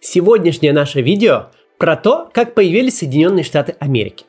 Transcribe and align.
Сегодняшнее 0.00 0.72
наше 0.72 1.02
видео 1.02 1.48
про 1.76 1.94
то, 1.94 2.30
как 2.32 2.54
появились 2.54 2.98
Соединенные 2.98 3.44
Штаты 3.44 3.76
Америки. 3.80 4.24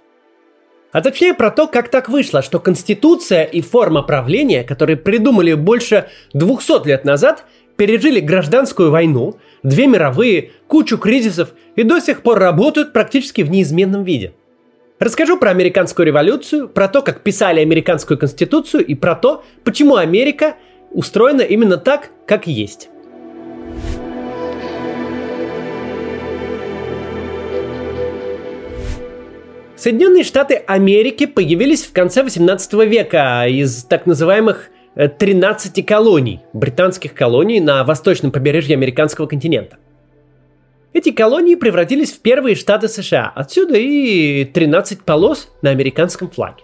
А 0.92 1.02
точнее 1.02 1.34
про 1.34 1.50
то, 1.50 1.68
как 1.68 1.88
так 1.88 2.10
вышло, 2.10 2.42
что 2.42 2.60
Конституция 2.60 3.44
и 3.46 3.62
форма 3.62 4.04
правления, 4.04 4.66
которые 4.66 4.98
придумали 4.98 5.54
больше 5.54 6.08
200 6.34 6.86
лет 6.88 7.06
назад, 7.06 7.46
пережили 7.78 8.20
гражданскую 8.20 8.92
войну, 8.92 9.38
две 9.64 9.88
мировые, 9.88 10.52
кучу 10.68 10.98
кризисов 10.98 11.54
и 11.78 11.84
до 11.84 12.02
сих 12.02 12.22
пор 12.22 12.40
работают 12.40 12.92
практически 12.92 13.42
в 13.42 13.50
неизменном 13.50 14.04
виде. 14.04 14.34
Расскажу 15.00 15.38
про 15.38 15.52
американскую 15.52 16.06
революцию, 16.06 16.68
про 16.68 16.90
то, 16.90 17.02
как 17.02 17.22
писали 17.22 17.62
американскую 17.62 18.18
конституцию 18.18 18.86
и 18.86 18.94
про 18.94 19.16
то, 19.16 19.46
почему 19.64 19.96
Америка 19.96 20.58
устроена 20.92 21.42
именно 21.42 21.78
так, 21.78 22.10
как 22.28 22.46
есть. 22.46 22.90
Соединенные 29.82 30.24
Штаты 30.24 30.62
Америки 30.68 31.26
появились 31.26 31.86
в 31.86 31.92
конце 31.92 32.22
18 32.22 32.74
века 32.88 33.48
из 33.48 33.84
так 33.86 34.06
называемых 34.06 34.70
13 34.94 35.76
э, 35.76 35.82
колоний, 35.82 36.42
британских 36.54 37.16
колоний 37.16 37.60
на 37.60 37.84
восточном 37.84 38.32
побережье 38.32 38.76
американского 38.76 39.26
континента. 39.26 39.78
Эти 40.94 41.10
колонии 41.10 41.56
превратились 41.56 42.12
в 42.12 42.20
первые 42.20 42.56
штаты 42.56 42.90
США, 42.90 43.32
отсюда 43.34 43.76
и 43.76 44.46
13 44.46 45.02
полос 45.02 45.50
на 45.64 45.72
американском 45.72 46.30
флаге. 46.30 46.64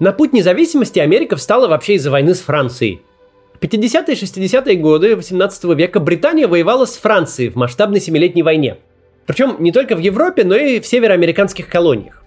На 0.00 0.10
путь 0.10 0.32
независимости 0.32 0.98
Америка 0.98 1.36
встала 1.36 1.68
вообще 1.68 1.94
из-за 1.94 2.10
войны 2.10 2.34
с 2.34 2.40
Францией. 2.40 3.02
В 3.54 3.62
50-е 3.62 4.16
и 4.16 4.20
60-е 4.20 4.76
годы 4.78 5.14
18 5.14 5.62
века 5.76 6.00
Британия 6.00 6.48
воевала 6.48 6.86
с 6.86 6.96
Францией 6.96 7.50
в 7.50 7.54
масштабной 7.54 8.00
семилетней 8.00 8.42
войне. 8.42 8.78
Причем 9.26 9.58
не 9.60 9.70
только 9.70 9.94
в 9.94 10.00
Европе, 10.00 10.42
но 10.42 10.56
и 10.56 10.80
в 10.80 10.86
североамериканских 10.88 11.68
колониях. 11.68 12.21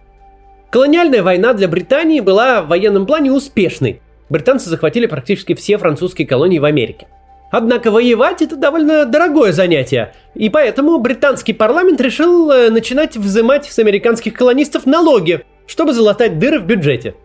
Колониальная 0.72 1.24
война 1.24 1.54
для 1.54 1.68
Британии 1.68 2.20
была 2.20 2.62
в 2.62 2.68
военном 2.68 3.06
плане 3.06 3.32
успешной. 3.32 4.02
Британцы 4.30 4.70
захватили 4.70 5.06
практически 5.06 5.54
все 5.54 5.78
французские 5.78 6.28
колонии 6.28 6.60
в 6.60 6.66
Америке. 6.66 7.08
Однако 7.52 7.92
воевать 7.92 8.42
это 8.42 8.56
довольно 8.56 9.06
дорогое 9.06 9.54
занятие, 9.54 10.14
и 10.34 10.50
поэтому 10.50 10.98
британский 10.98 11.54
парламент 11.54 12.02
решил 12.02 12.52
э, 12.52 12.70
начинать 12.70 13.16
взимать 13.16 13.66
с 13.66 13.80
американских 13.80 14.34
колонистов 14.34 14.86
налоги, 14.86 15.46
чтобы 15.68 15.94
залатать 15.94 16.40
дыры 16.40 16.60
в 16.60 16.66
бюджете. 16.66 17.16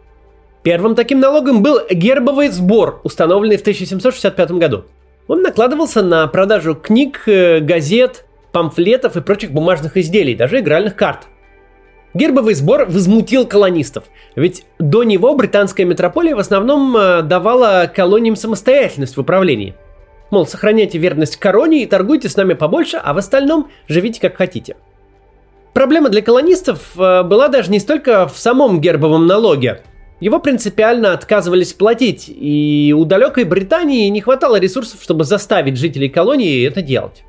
Первым 0.63 0.95
таким 0.95 1.19
налогом 1.21 1.63
был 1.63 1.81
гербовый 1.91 2.49
сбор, 2.49 3.01
установленный 3.03 3.57
в 3.57 3.63
1765 3.63 4.53
году. 4.53 4.85
Он 5.27 5.43
накладывался 5.43 6.03
на 6.03 6.27
продажу 6.29 6.75
книг, 6.77 7.23
э, 7.27 7.59
газет, 7.61 8.27
памфлетов 8.53 9.17
и 9.17 9.23
прочих 9.23 9.51
бумажных 9.51 9.97
изделий, 9.97 10.35
даже 10.37 10.61
игральных 10.61 10.95
карт– 10.95 11.27
Гербовый 12.13 12.55
сбор 12.55 12.87
возмутил 12.87 13.47
колонистов, 13.47 14.05
ведь 14.35 14.65
до 14.79 15.05
него 15.05 15.35
британская 15.37 15.85
метрополия 15.85 16.35
в 16.35 16.41
основном 16.41 16.97
э, 16.97 17.23
давала 17.23 17.91
колониям 17.95 18.35
самостоятельность 18.35 19.17
в 19.17 19.21
управлении. 19.21 19.75
Мол, 20.31 20.47
сохраняйте 20.47 20.99
верность 20.99 21.37
короне 21.37 21.83
и 21.83 21.87
торгуйте 21.87 22.29
с 22.29 22.37
нами 22.37 22.55
побольше, 22.55 22.97
а 22.97 23.15
в 23.15 23.19
остальном 23.19 23.69
живите 23.89 24.21
как 24.21 24.37
хотите. 24.37 24.77
Проблема 25.73 26.09
для 26.09 26.21
колонистов 26.21 26.99
э, 26.99 27.23
была 27.23 27.47
даже 27.47 27.71
не 27.71 27.79
столько 27.79 28.27
в 28.27 28.37
самом 28.37 28.81
гербовом 28.81 29.29
налоге. 29.29 29.83
Его 30.19 30.41
принципиально 30.41 31.13
отказывались 31.13 31.73
платить, 31.75 32.27
и 32.29 32.93
у 32.95 33.05
далекой 33.05 33.45
Британии 33.45 34.09
не 34.09 34.21
хватало 34.21 34.57
ресурсов, 34.57 35.01
чтобы 35.01 35.23
заставить 35.23 35.79
жителей 35.79 36.09
колонии 36.09 36.67
это 36.67 36.83
делать. 36.83 37.23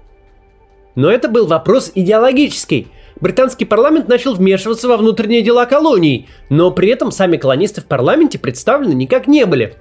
Но 0.95 1.11
это 1.11 1.29
был 1.29 1.45
вопрос 1.45 1.91
идеологический– 1.93 2.87
британский 3.21 3.65
парламент 3.65 4.07
начал 4.07 4.33
вмешиваться 4.33 4.87
во 4.87 4.97
внутренние 4.97 5.41
дела 5.41 5.65
колоний, 5.65 6.27
но 6.49 6.71
при 6.71 6.89
этом 6.89 7.11
сами 7.11 7.37
колонисты 7.37 7.81
в 7.81 7.85
парламенте 7.85 8.39
представлены 8.39 8.93
никак 8.93 9.27
не 9.27 9.45
были. 9.45 9.75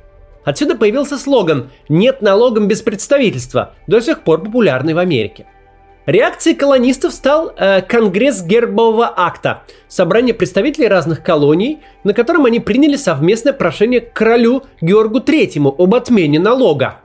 Отсюда 0.44 0.76
появился 0.76 1.18
слоган 1.18 1.70
«Нет 1.88 2.22
налогом 2.22 2.68
без 2.68 2.80
представительства», 2.82 3.74
до 3.86 4.00
сих 4.00 4.22
пор 4.22 4.42
популярный 4.42 4.94
в 4.94 4.98
Америке. 4.98 5.46
Реакцией 6.06 6.56
колонистов 6.56 7.12
стал 7.12 7.52
э, 7.56 7.82
Конгресс 7.82 8.42
Гербового 8.42 9.12
акта, 9.14 9.62
собрание 9.86 10.34
представителей 10.34 10.88
разных 10.88 11.22
колоний, 11.22 11.80
на 12.04 12.14
котором 12.14 12.46
они 12.46 12.58
приняли 12.58 12.96
совместное 12.96 13.52
прошение 13.52 14.00
к 14.00 14.12
королю 14.14 14.62
Георгу 14.80 15.18
III 15.18 15.74
об 15.78 15.94
отмене 15.94 16.40
налога. 16.40 17.00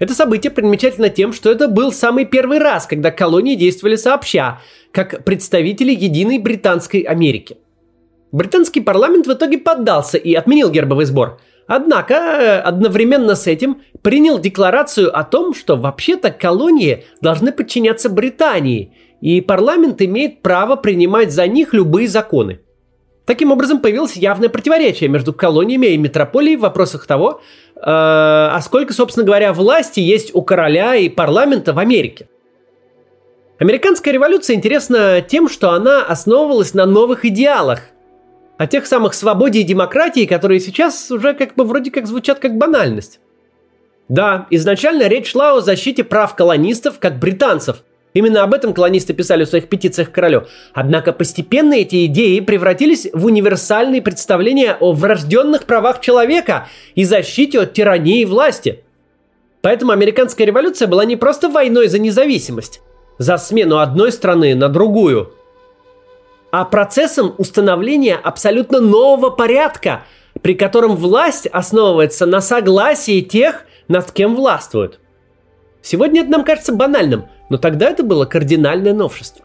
Это 0.00 0.14
событие 0.14 0.50
примечательно 0.50 1.10
тем, 1.10 1.34
что 1.34 1.50
это 1.50 1.68
был 1.68 1.92
самый 1.92 2.24
первый 2.24 2.58
раз, 2.58 2.86
когда 2.86 3.10
колонии 3.10 3.54
действовали 3.54 3.96
сообща, 3.96 4.58
как 4.92 5.24
представители 5.24 5.92
единой 5.92 6.38
Британской 6.38 7.00
Америки. 7.00 7.58
Британский 8.32 8.80
парламент 8.80 9.26
в 9.26 9.32
итоге 9.32 9.58
поддался 9.58 10.18
и 10.18 10.34
отменил 10.34 10.70
гербовый 10.70 11.04
сбор. 11.04 11.40
Однако 11.66 12.14
э, 12.14 12.60
одновременно 12.60 13.34
с 13.34 13.46
этим 13.46 13.82
принял 14.02 14.38
декларацию 14.38 15.16
о 15.16 15.24
том, 15.24 15.54
что 15.54 15.76
вообще-то 15.76 16.30
колонии 16.30 17.04
должны 17.20 17.52
подчиняться 17.52 18.08
Британии, 18.08 18.92
и 19.20 19.40
парламент 19.40 20.02
имеет 20.02 20.42
право 20.42 20.76
принимать 20.76 21.32
за 21.32 21.46
них 21.46 21.72
любые 21.72 22.08
законы. 22.08 22.60
Таким 23.24 23.52
образом, 23.52 23.78
появилось 23.78 24.16
явное 24.16 24.48
противоречие 24.48 25.08
между 25.08 25.32
колониями 25.32 25.86
и 25.88 25.98
метрополией 25.98 26.56
в 26.56 26.62
вопросах 26.62 27.06
того, 27.06 27.40
э, 27.76 27.80
а 27.84 28.58
сколько, 28.62 28.92
собственно 28.92 29.24
говоря, 29.24 29.52
власти 29.52 30.00
есть 30.00 30.34
у 30.34 30.42
короля 30.42 30.96
и 30.96 31.08
парламента 31.08 31.72
в 31.72 31.78
Америке. 31.78 32.26
Американская 33.60 34.14
революция 34.14 34.56
интересна 34.56 35.20
тем, 35.20 35.46
что 35.46 35.72
она 35.72 36.02
основывалась 36.02 36.72
на 36.72 36.86
новых 36.86 37.26
идеалах, 37.26 37.82
о 38.56 38.66
тех 38.66 38.86
самых 38.86 39.12
свободе 39.12 39.60
и 39.60 39.64
демократии, 39.64 40.24
которые 40.24 40.60
сейчас 40.60 41.10
уже 41.10 41.34
как 41.34 41.56
бы 41.56 41.64
вроде 41.64 41.90
как 41.90 42.06
звучат 42.06 42.38
как 42.38 42.56
банальность. 42.56 43.20
Да, 44.08 44.46
изначально 44.48 45.08
речь 45.08 45.32
шла 45.32 45.52
о 45.52 45.60
защите 45.60 46.04
прав 46.04 46.34
колонистов 46.34 46.98
как 46.98 47.18
британцев, 47.18 47.84
Именно 48.12 48.42
об 48.42 48.54
этом 48.54 48.74
колонисты 48.74 49.12
писали 49.14 49.44
в 49.44 49.48
своих 49.48 49.68
петициях 49.68 50.10
к 50.10 50.14
королю. 50.14 50.48
Однако 50.72 51.12
постепенно 51.12 51.74
эти 51.74 52.06
идеи 52.06 52.40
превратились 52.40 53.08
в 53.12 53.26
универсальные 53.26 54.02
представления 54.02 54.76
о 54.80 54.90
врожденных 54.90 55.64
правах 55.64 56.00
человека 56.00 56.66
и 56.96 57.04
защите 57.04 57.60
от 57.60 57.72
тирании 57.72 58.24
власти. 58.24 58.82
Поэтому 59.60 59.92
американская 59.92 60.44
революция 60.44 60.88
была 60.88 61.04
не 61.04 61.14
просто 61.14 61.48
войной 61.48 61.86
за 61.86 62.00
независимость, 62.00 62.80
за 63.20 63.38
смену 63.38 63.78
одной 63.78 64.10
страны 64.10 64.56
на 64.56 64.68
другую, 64.68 65.32
а 66.50 66.64
процессом 66.64 67.36
установления 67.38 68.16
абсолютно 68.16 68.80
нового 68.80 69.30
порядка, 69.30 70.02
при 70.42 70.54
котором 70.54 70.96
власть 70.96 71.46
основывается 71.46 72.26
на 72.26 72.40
согласии 72.40 73.20
тех, 73.20 73.66
над 73.86 74.10
кем 74.10 74.34
властвуют. 74.34 74.98
Сегодня 75.80 76.22
это 76.22 76.30
нам 76.32 76.42
кажется 76.44 76.72
банальным– 76.72 77.26
но 77.50 77.58
тогда 77.58 77.90
это 77.90 78.02
было 78.02 78.24
кардинальное 78.24 78.94
новшество. 78.94 79.44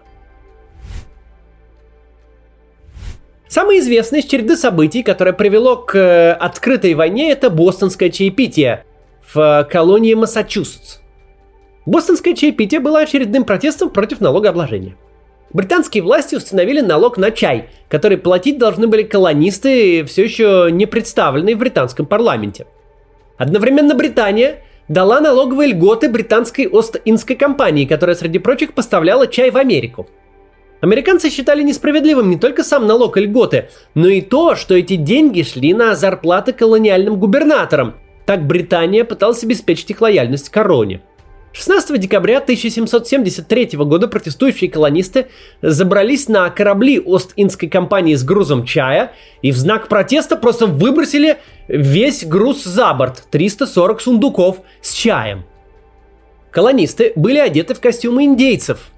Самое 3.50 3.80
известное 3.80 4.20
из 4.20 4.26
череды 4.26 4.56
событий, 4.56 5.02
которое 5.02 5.34
привело 5.34 5.78
к 5.78 5.96
э, 5.96 6.34
открытой 6.34 6.94
войне, 6.94 7.32
это 7.32 7.50
бостонское 7.50 8.10
чаепитие 8.10 8.86
в 9.34 9.40
э, 9.40 9.64
колонии 9.66 10.14
Массачусетс. 10.14 11.00
Бостонское 11.86 12.36
чаепитие 12.36 12.80
было 12.80 13.00
очередным 13.00 13.44
протестом 13.44 13.90
против 13.90 14.20
налогообложения. 14.22 14.96
Британские 15.54 16.04
власти 16.04 16.36
установили 16.36 16.82
налог 16.82 17.18
на 17.18 17.32
чай, 17.32 17.70
который 17.88 18.18
платить 18.18 18.58
должны 18.58 18.88
были 18.88 19.04
колонисты, 19.04 20.04
все 20.04 20.24
еще 20.24 20.70
не 20.72 20.86
представленные 20.86 21.56
в 21.56 21.60
британском 21.60 22.06
парламенте. 22.06 22.66
Одновременно 23.38 23.94
Британия 23.94 24.64
дала 24.88 25.22
налоговые 25.22 25.72
льготы 25.72 26.10
британской 26.10 26.68
Ост-Индской 26.68 27.36
компании, 27.36 27.86
которая, 27.86 28.16
среди 28.16 28.40
прочих, 28.40 28.74
поставляла 28.74 29.28
чай 29.28 29.52
в 29.52 29.58
Америку. 29.58 30.08
Американцы 30.82 31.30
считали 31.30 31.64
несправедливым 31.64 32.30
не 32.30 32.38
только 32.38 32.64
сам 32.64 32.86
налог 32.86 33.18
и 33.18 33.22
льготы, 33.22 33.70
но 33.94 34.08
и 34.08 34.22
то, 34.22 34.56
что 34.56 34.76
эти 34.76 34.96
деньги 34.96 35.42
шли 35.44 35.74
на 35.74 35.96
зарплаты 35.96 36.52
колониальным 36.52 37.18
губернаторам. 37.18 37.96
Так 38.26 38.46
Британия 38.46 39.04
пыталась 39.04 39.44
обеспечить 39.44 39.92
их 39.92 40.02
лояльность 40.02 40.50
короне. 40.50 41.02
16 41.56 41.98
декабря 42.02 42.40
1773 42.40 43.78
года 43.78 44.10
протестующие 44.10 44.70
колонисты 44.70 45.28
забрались 45.62 46.28
на 46.28 46.50
корабли 46.50 47.00
Ост-Индской 47.00 47.70
компании 47.70 48.14
с 48.14 48.26
грузом 48.26 48.66
чая 48.66 49.14
и 49.42 49.54
в 49.54 49.58
знак 49.58 49.88
протеста 49.88 50.36
просто 50.36 50.68
выбросили 50.68 51.38
весь 51.70 52.26
груз 52.26 52.66
за 52.66 52.94
борт, 52.94 53.24
340 53.32 54.02
сундуков 54.02 54.58
с 54.82 54.92
чаем. 54.92 55.46
Колонисты 56.52 57.14
были 57.16 57.38
одеты 57.38 57.74
в 57.74 57.80
костюмы 57.80 58.26
индейцев. 58.26 58.92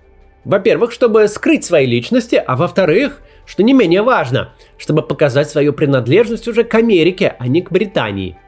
Во-первых, 0.44 0.92
чтобы 0.92 1.27
скрыть 1.27 1.63
свои 1.63 1.86
личности, 1.86 2.44
а 2.44 2.56
во-вторых, 2.56 3.21
что 3.45 3.62
не 3.62 3.74
менее 3.74 4.01
важно, 4.01 4.56
чтобы 4.80 5.04
показать 5.04 5.48
свою 5.48 5.74
принадлежность 5.74 6.48
уже 6.48 6.63
к 6.63 6.74
Америке, 6.74 7.36
а 7.38 7.48
не 7.48 7.62
к 7.62 7.71
Британии– 7.71 8.36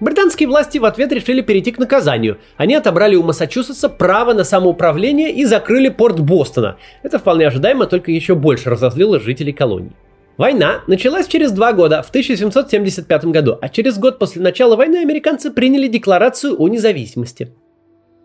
Британские 0.00 0.48
власти 0.48 0.78
в 0.78 0.86
ответ 0.86 1.12
решили 1.12 1.42
перейти 1.42 1.72
к 1.72 1.78
наказанию. 1.78 2.38
Они 2.56 2.74
отобрали 2.74 3.16
у 3.16 3.22
Массачусетса 3.22 3.90
право 3.90 4.32
на 4.32 4.44
самоуправление 4.44 5.30
и 5.30 5.44
закрыли 5.44 5.90
порт 5.90 6.20
Бостона. 6.20 6.78
Это 7.02 7.18
вполне 7.18 7.46
ожидаемо, 7.46 7.86
только 7.86 8.10
еще 8.10 8.34
больше 8.34 8.70
разозлило 8.70 9.20
жителей 9.20 9.52
колонии. 9.52 9.92
Война 10.38 10.80
началась 10.86 11.26
через 11.26 11.52
два 11.52 11.74
года, 11.74 12.02
в 12.02 12.08
1775 12.08 13.26
году, 13.26 13.58
а 13.60 13.68
через 13.68 13.98
год 13.98 14.18
после 14.18 14.40
начала 14.40 14.74
войны 14.74 14.96
американцы 14.96 15.50
приняли 15.50 15.86
Декларацию 15.86 16.58
о 16.58 16.68
независимости. 16.68 17.52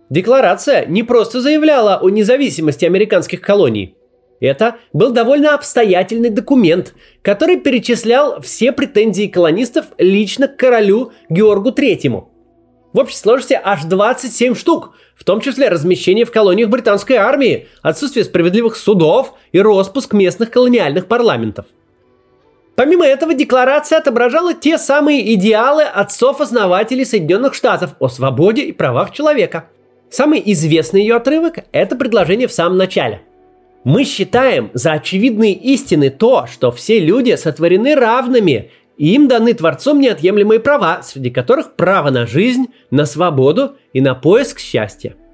Декларация 0.10 0.86
не 0.86 1.04
просто 1.04 1.42
заявляла 1.42 1.98
о 1.98 2.10
независимости 2.10 2.86
американских 2.86 3.42
колоний. 3.42 3.98
Это 4.39 4.75
был 4.93 5.11
довольно 5.11 5.53
обстоятельный 5.53 6.29
документ, 6.29 6.93
который 7.21 7.57
перечислял 7.57 8.41
все 8.41 8.71
претензии 8.71 9.27
колонистов 9.27 9.85
лично 9.97 10.47
к 10.47 10.57
королю 10.57 11.13
Георгу 11.29 11.71
Третьему. 11.71 12.31
В 12.93 12.99
общей 12.99 13.17
сложности 13.17 13.59
аж 13.61 13.83
27 13.83 14.55
штук, 14.55 14.95
в 15.15 15.23
том 15.23 15.41
числе 15.41 15.69
размещение 15.69 16.25
в 16.25 16.31
колониях 16.31 16.69
британской 16.69 17.17
армии, 17.17 17.67
отсутствие 17.81 18.23
справедливых 18.25 18.75
судов 18.75 19.33
и 19.51 19.59
распуск 19.59 20.13
местных 20.13 20.51
колониальных 20.51 21.07
парламентов– 21.07 21.65
Помимо 22.75 23.05
этого, 23.05 23.33
декларация 23.33 23.99
отображала 23.99 24.53
те 24.53 24.77
самые 24.77 25.33
идеалы 25.35 25.83
отцов-основателей 25.83 27.05
Соединенных 27.05 27.53
Штатов 27.53 27.91
о 27.99 28.09
свободе 28.09 28.63
и 28.63 28.73
правах 28.73 29.11
человека. 29.11 29.69
Самый 30.09 30.41
известный 30.45 31.01
ее 31.01 31.15
отрывок– 31.15 31.59
это 31.71 31.95
предложение 31.95 32.47
в 32.47 32.51
самом 32.51 32.77
начале. 32.77 33.21
Мы 33.85 34.03
считаем 34.03 34.71
за 34.73 34.91
очевидные 34.91 35.53
истины 35.53 36.09
то, 36.09 36.47
что 36.47 36.71
все 36.71 36.99
люди 36.99 37.35
сотворены 37.35 37.95
равными, 37.95 38.71
и 38.97 39.13
им 39.15 39.29
даны 39.29 39.53
Творцом 39.53 40.01
неотъемлемые 40.01 40.59
права, 40.59 41.01
среди 41.01 41.29
которых 41.29 41.77
право 41.77 42.09
на 42.09 42.27
жизнь, 42.27 42.65
на 42.91 43.05
свободу 43.05 43.77
и 43.93 44.01
на 44.01 44.13
поиск 44.13 44.59
счастья– 44.59 45.15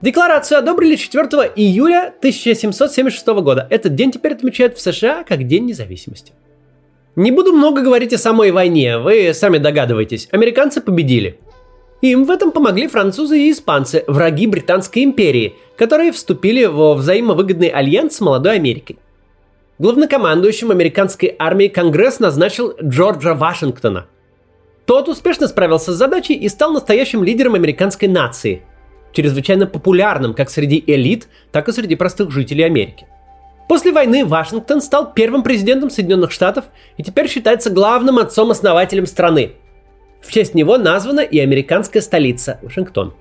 Декларацию 0.00 0.58
одобрили 0.58 0.94
4 0.94 1.24
июля 1.56 2.14
1776 2.18 3.26
года. 3.42 3.66
Этот 3.68 3.96
день 3.96 4.12
теперь 4.12 4.34
отмечают 4.34 4.76
в 4.76 4.80
США 4.80 5.24
как 5.24 5.44
День 5.44 5.64
независимости. 5.64 6.32
Не 7.16 7.32
буду 7.32 7.52
много 7.52 7.82
говорить 7.82 8.12
о 8.12 8.18
самой 8.18 8.52
войне, 8.52 8.98
вы 8.98 9.34
сами 9.34 9.58
догадываетесь. 9.58 10.28
Американцы 10.30 10.80
победили. 10.80 11.40
Им 12.00 12.24
в 12.24 12.30
этом 12.30 12.52
помогли 12.52 12.86
французы 12.86 13.38
и 13.38 13.50
испанцы, 13.50 14.04
враги 14.06 14.46
Британской 14.46 15.04
империи, 15.04 15.56
которые 15.76 16.12
вступили 16.12 16.64
во 16.64 16.94
взаимовыгодный 16.94 17.68
альянс 17.68 18.16
с 18.16 18.20
молодой 18.20 18.54
Америкой. 18.54 18.98
Главнокомандующим 19.78 20.70
американской 20.70 21.34
армии 21.38 21.68
Конгресс 21.68 22.20
назначил 22.20 22.74
Джорджа 22.82 23.34
Вашингтона. 23.34 24.06
Тот 24.86 25.08
успешно 25.08 25.48
справился 25.48 25.92
с 25.92 25.96
задачей 25.96 26.34
и 26.34 26.48
стал 26.48 26.72
настоящим 26.72 27.22
лидером 27.22 27.54
американской 27.54 28.08
нации– 28.08 28.62
чрезвычайно 29.12 29.66
популярным 29.66 30.34
как 30.34 30.50
среди 30.50 30.82
элит, 30.86 31.28
так 31.50 31.68
и 31.68 31.72
среди 31.72 31.96
простых 31.96 32.30
жителей 32.30 32.64
Америки. 32.64 33.06
После 33.68 33.92
войны 33.92 34.24
Вашингтон 34.24 34.80
стал 34.80 35.12
первым 35.12 35.42
президентом 35.42 35.90
Соединенных 35.90 36.32
Штатов 36.32 36.66
и 36.96 37.02
теперь 37.02 37.28
считается 37.28 37.70
главным 37.70 38.18
отцом-основателем 38.18 39.06
страны. 39.06 39.52
В 40.20 40.32
честь 40.32 40.54
него 40.54 40.78
названа 40.78 41.20
и 41.20 41.38
американская 41.38 42.02
столица– 42.02 42.58
Вашингтон. 42.62 43.14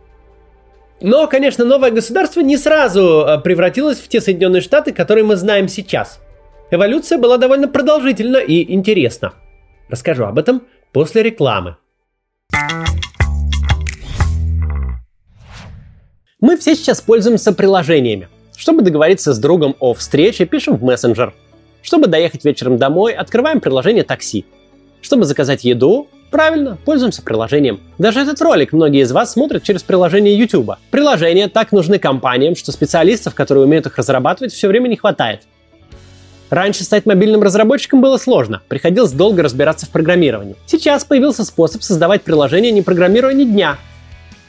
Но, 0.99 1.27
конечно, 1.27 1.63
новое 1.63 1.91
государство 1.91 2.41
не 2.41 2.57
сразу 2.57 3.23
э, 3.25 3.39
превратилось 3.39 3.99
в 3.99 4.07
те 4.07 4.19
Соединенные 4.19 4.61
Штаты, 4.61 4.91
которые 4.91 5.23
мы 5.23 5.35
знаем 5.35 5.67
сейчас. 5.67 6.19
Эволюция 6.71 7.17
была 7.19 7.37
довольно 7.37 7.67
продолжительна 7.67 8.37
и 8.37 8.73
интересна. 8.73 9.33
Расскажу 9.89 10.25
об 10.25 10.39
этом 10.39 10.63
после 10.91 11.21
рекламы. 11.21 11.77
Мы 16.41 16.57
все 16.57 16.75
сейчас 16.75 17.01
пользуемся 17.01 17.53
приложениями. 17.53 18.27
Чтобы 18.55 18.81
договориться 18.81 19.33
с 19.33 19.39
другом 19.39 19.75
о 19.79 19.93
встрече, 19.93 20.45
пишем 20.45 20.77
в 20.77 20.83
мессенджер. 20.83 21.33
Чтобы 21.83 22.07
доехать 22.07 22.43
вечером 22.43 22.77
домой, 22.77 23.13
открываем 23.13 23.61
приложение 23.61 24.03
такси. 24.03 24.45
Чтобы 25.01 25.25
заказать 25.25 25.63
еду, 25.63 26.07
правильно, 26.31 26.77
пользуемся 26.85 27.21
приложением. 27.21 27.79
Даже 27.97 28.19
этот 28.21 28.41
ролик 28.41 28.73
многие 28.73 29.01
из 29.01 29.11
вас 29.11 29.33
смотрят 29.33 29.63
через 29.63 29.83
приложение 29.83 30.37
YouTube. 30.37 30.71
Приложения 30.91 31.47
так 31.47 31.71
нужны 31.71 31.99
компаниям, 31.99 32.55
что 32.55 32.71
специалистов, 32.71 33.35
которые 33.35 33.65
умеют 33.65 33.85
их 33.85 33.97
разрабатывать, 33.97 34.53
все 34.53 34.67
время 34.67 34.87
не 34.87 34.95
хватает. 34.95 35.41
Раньше 36.49 36.83
стать 36.83 37.05
мобильным 37.05 37.43
разработчиком 37.43 37.99
было 37.99 38.17
сложно, 38.17 38.61
приходилось 38.69 39.11
долго 39.11 39.43
разбираться 39.43 39.85
в 39.85 39.89
программировании. 39.89 40.55
Сейчас 40.65 41.03
появился 41.03 41.43
способ 41.43 41.83
создавать 41.83 42.21
приложение, 42.21 42.71
не 42.71 42.81
программируя 42.81 43.33
ни 43.33 43.43
дня, 43.43 43.77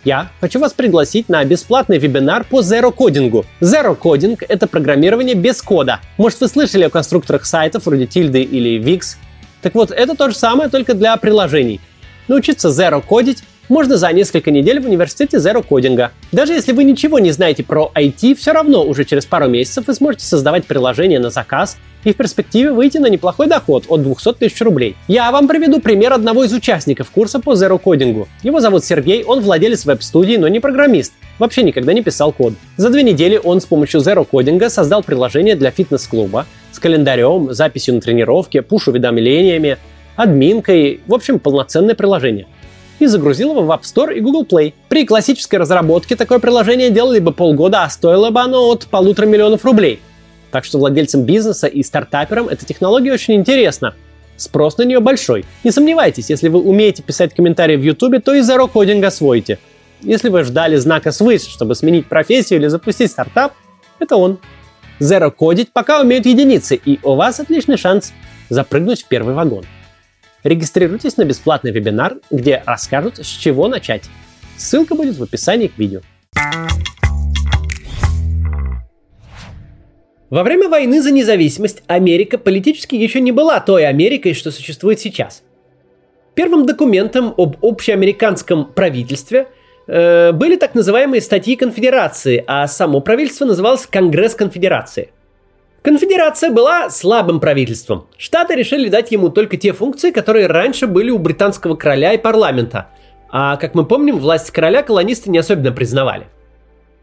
я 0.04 0.30
хочу 0.40 0.60
вас 0.60 0.72
пригласить 0.72 1.28
на 1.28 1.44
бесплатный 1.44 1.98
вебинар 1.98 2.44
по 2.44 2.60
Zero 2.60 2.92
кодингу. 2.92 3.44
Zero 3.60 3.96
кодинг— 3.96 4.42
это 4.48 4.66
программирование 4.66 5.34
без 5.34 5.60
кода. 5.60 6.00
Может, 6.16 6.40
вы 6.40 6.48
слышали 6.48 6.84
о 6.84 6.90
конструкторах 6.90 7.44
сайтов 7.44 7.86
вроде 7.86 8.04
Tilde 8.04 8.42
или 8.42 8.80
Wix? 8.80 9.16
Так 9.62 9.74
вот, 9.74 9.90
это 9.90 10.14
то 10.14 10.28
же 10.30 10.36
самое, 10.36 10.68
только 10.68 10.94
для 10.94 11.16
приложений. 11.16 11.80
Научиться 12.28 12.68
Zero 12.68 13.02
кодить 13.02 13.42
можно 13.68 13.96
за 13.96 14.12
несколько 14.12 14.50
недель 14.50 14.80
в 14.80 14.86
университете 14.86 15.36
Zero 15.38 15.62
кодинга. 15.62 16.12
Даже 16.32 16.52
если 16.52 16.72
вы 16.72 16.84
ничего 16.84 17.18
не 17.18 17.30
знаете 17.30 17.62
про 17.62 17.90
IT, 17.94 18.34
все 18.34 18.52
равно 18.52 18.84
уже 18.84 19.04
через 19.04 19.26
пару 19.26 19.48
месяцев 19.48 19.86
вы 19.86 19.94
сможете 19.94 20.24
создавать 20.24 20.66
приложение 20.66 21.18
на 21.18 21.30
заказ 21.30 21.76
и 22.04 22.12
в 22.12 22.16
перспективе 22.16 22.72
выйти 22.72 22.98
на 22.98 23.08
неплохой 23.08 23.46
доход 23.46 23.84
от 23.88 24.02
200 24.02 24.34
тысяч 24.34 24.60
рублей. 24.62 24.96
Я 25.08 25.30
вам 25.30 25.48
приведу 25.48 25.80
пример 25.80 26.12
одного 26.12 26.44
из 26.44 26.52
участников 26.52 27.10
курса 27.10 27.40
по 27.40 27.52
Zero 27.52 27.78
кодингу. 27.78 28.28
Его 28.42 28.60
зовут 28.60 28.84
Сергей, 28.84 29.24
он 29.24 29.40
владелец 29.40 29.84
веб-студии, 29.84 30.36
но 30.36 30.48
не 30.48 30.60
программист. 30.60 31.12
Вообще 31.38 31.62
никогда 31.62 31.92
не 31.92 32.02
писал 32.02 32.32
код. 32.32 32.54
За 32.76 32.90
две 32.90 33.02
недели 33.02 33.40
он 33.42 33.60
с 33.60 33.66
помощью 33.66 34.00
Zero 34.00 34.24
кодинга 34.24 34.70
создал 34.70 35.02
приложение 35.02 35.56
для 35.56 35.70
фитнес-клуба 35.70 36.46
с 36.72 36.78
календарем, 36.78 37.52
записью 37.52 37.94
на 37.94 38.00
тренировке, 38.00 38.62
пуш-уведомлениями, 38.62 39.78
админкой, 40.16 41.00
в 41.06 41.14
общем, 41.14 41.38
полноценное 41.38 41.94
приложение 41.94 42.46
и 42.98 43.06
загрузил 43.06 43.50
его 43.50 43.62
в 43.62 43.70
App 43.70 43.82
Store 43.82 44.14
и 44.14 44.20
Google 44.20 44.44
Play. 44.44 44.74
При 44.88 45.04
классической 45.06 45.56
разработке 45.56 46.16
такое 46.16 46.38
приложение 46.38 46.90
делали 46.90 47.18
бы 47.18 47.32
полгода, 47.32 47.84
а 47.84 47.90
стоило 47.90 48.30
бы 48.30 48.40
оно 48.40 48.68
от 48.70 48.86
полутора 48.86 49.26
миллионов 49.26 49.64
рублей. 49.64 50.00
Так 50.50 50.64
что 50.64 50.78
владельцам 50.78 51.24
бизнеса 51.24 51.66
и 51.66 51.82
стартаперам 51.82 52.48
эта 52.48 52.64
технология 52.64 53.12
очень 53.12 53.34
интересна. 53.34 53.94
Спрос 54.36 54.78
на 54.78 54.82
нее 54.82 55.00
большой. 55.00 55.44
Не 55.64 55.70
сомневайтесь, 55.70 56.30
если 56.30 56.48
вы 56.48 56.60
умеете 56.60 57.02
писать 57.02 57.34
комментарии 57.34 57.76
в 57.76 57.82
YouTube, 57.82 58.22
то 58.24 58.34
и 58.34 58.40
Zero 58.40 58.70
Coding 58.72 59.04
освоите. 59.04 59.58
Если 60.00 60.28
вы 60.28 60.44
ждали 60.44 60.76
знака 60.76 61.10
свыше, 61.10 61.50
чтобы 61.50 61.74
сменить 61.74 62.06
профессию 62.06 62.60
или 62.60 62.68
запустить 62.68 63.10
стартап, 63.10 63.52
это 63.98 64.16
он. 64.16 64.38
Zero 65.00 65.30
кодить 65.30 65.72
пока 65.72 66.00
умеют 66.00 66.26
единицы, 66.26 66.76
и 66.76 66.98
у 67.02 67.14
вас 67.14 67.40
отличный 67.40 67.76
шанс 67.76 68.12
запрыгнуть 68.48 69.02
в 69.02 69.08
первый 69.08 69.34
вагон. 69.34 69.64
Регистрируйтесь 70.48 71.18
на 71.18 71.26
бесплатный 71.26 71.72
вебинар, 71.72 72.20
где 72.30 72.62
расскажут, 72.64 73.18
с 73.18 73.26
чего 73.26 73.68
начать. 73.68 74.04
Ссылка 74.56 74.94
будет 74.94 75.18
в 75.18 75.22
описании 75.22 75.66
к 75.66 75.76
видео. 75.76 76.00
Во 80.30 80.42
время 80.42 80.70
войны 80.70 81.02
за 81.02 81.10
независимость 81.10 81.82
Америка 81.86 82.38
политически 82.38 82.94
еще 82.94 83.20
не 83.20 83.30
была 83.30 83.60
той 83.60 83.86
Америкой, 83.86 84.32
что 84.32 84.50
существует 84.50 84.98
сейчас. 85.00 85.42
Первым 86.34 86.64
документом 86.64 87.34
об 87.36 87.62
общеамериканском 87.62 88.72
правительстве 88.72 89.48
э, 89.86 90.32
были 90.32 90.56
так 90.56 90.74
называемые 90.74 91.20
статьи 91.20 91.56
конфедерации, 91.56 92.42
а 92.46 92.66
само 92.68 93.02
правительство 93.02 93.44
называлось 93.44 93.86
Конгресс 93.86 94.34
конфедерации. 94.34 95.10
Конфедерация 95.88 96.50
была 96.50 96.90
слабым 96.90 97.40
правительством. 97.40 98.08
Штаты 98.18 98.54
решили 98.54 98.90
дать 98.90 99.10
ему 99.10 99.30
только 99.30 99.56
те 99.56 99.72
функции, 99.72 100.10
которые 100.10 100.46
раньше 100.46 100.86
были 100.86 101.08
у 101.08 101.16
британского 101.16 101.76
короля 101.76 102.12
и 102.12 102.18
парламента. 102.18 102.88
А, 103.30 103.56
как 103.56 103.74
мы 103.74 103.86
помним, 103.86 104.18
власть 104.18 104.50
короля 104.50 104.82
колонисты 104.82 105.30
не 105.30 105.38
особенно 105.38 105.72
признавали. 105.72 106.26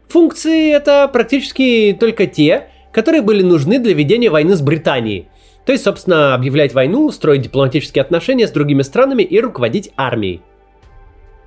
Функции 0.06 0.72
это 0.72 1.10
практически 1.12 1.96
только 1.98 2.28
те, 2.28 2.68
которые 2.92 3.22
были 3.22 3.42
нужны 3.42 3.80
для 3.80 3.92
ведения 3.92 4.30
войны 4.30 4.54
с 4.54 4.60
Британией. 4.60 5.30
То 5.64 5.72
есть, 5.72 5.82
собственно, 5.82 6.36
объявлять 6.36 6.72
войну, 6.72 7.10
строить 7.10 7.42
дипломатические 7.42 8.02
отношения 8.02 8.46
с 8.46 8.52
другими 8.52 8.82
странами 8.82 9.24
и 9.24 9.40
руководить 9.40 9.90
армией. 9.96 10.42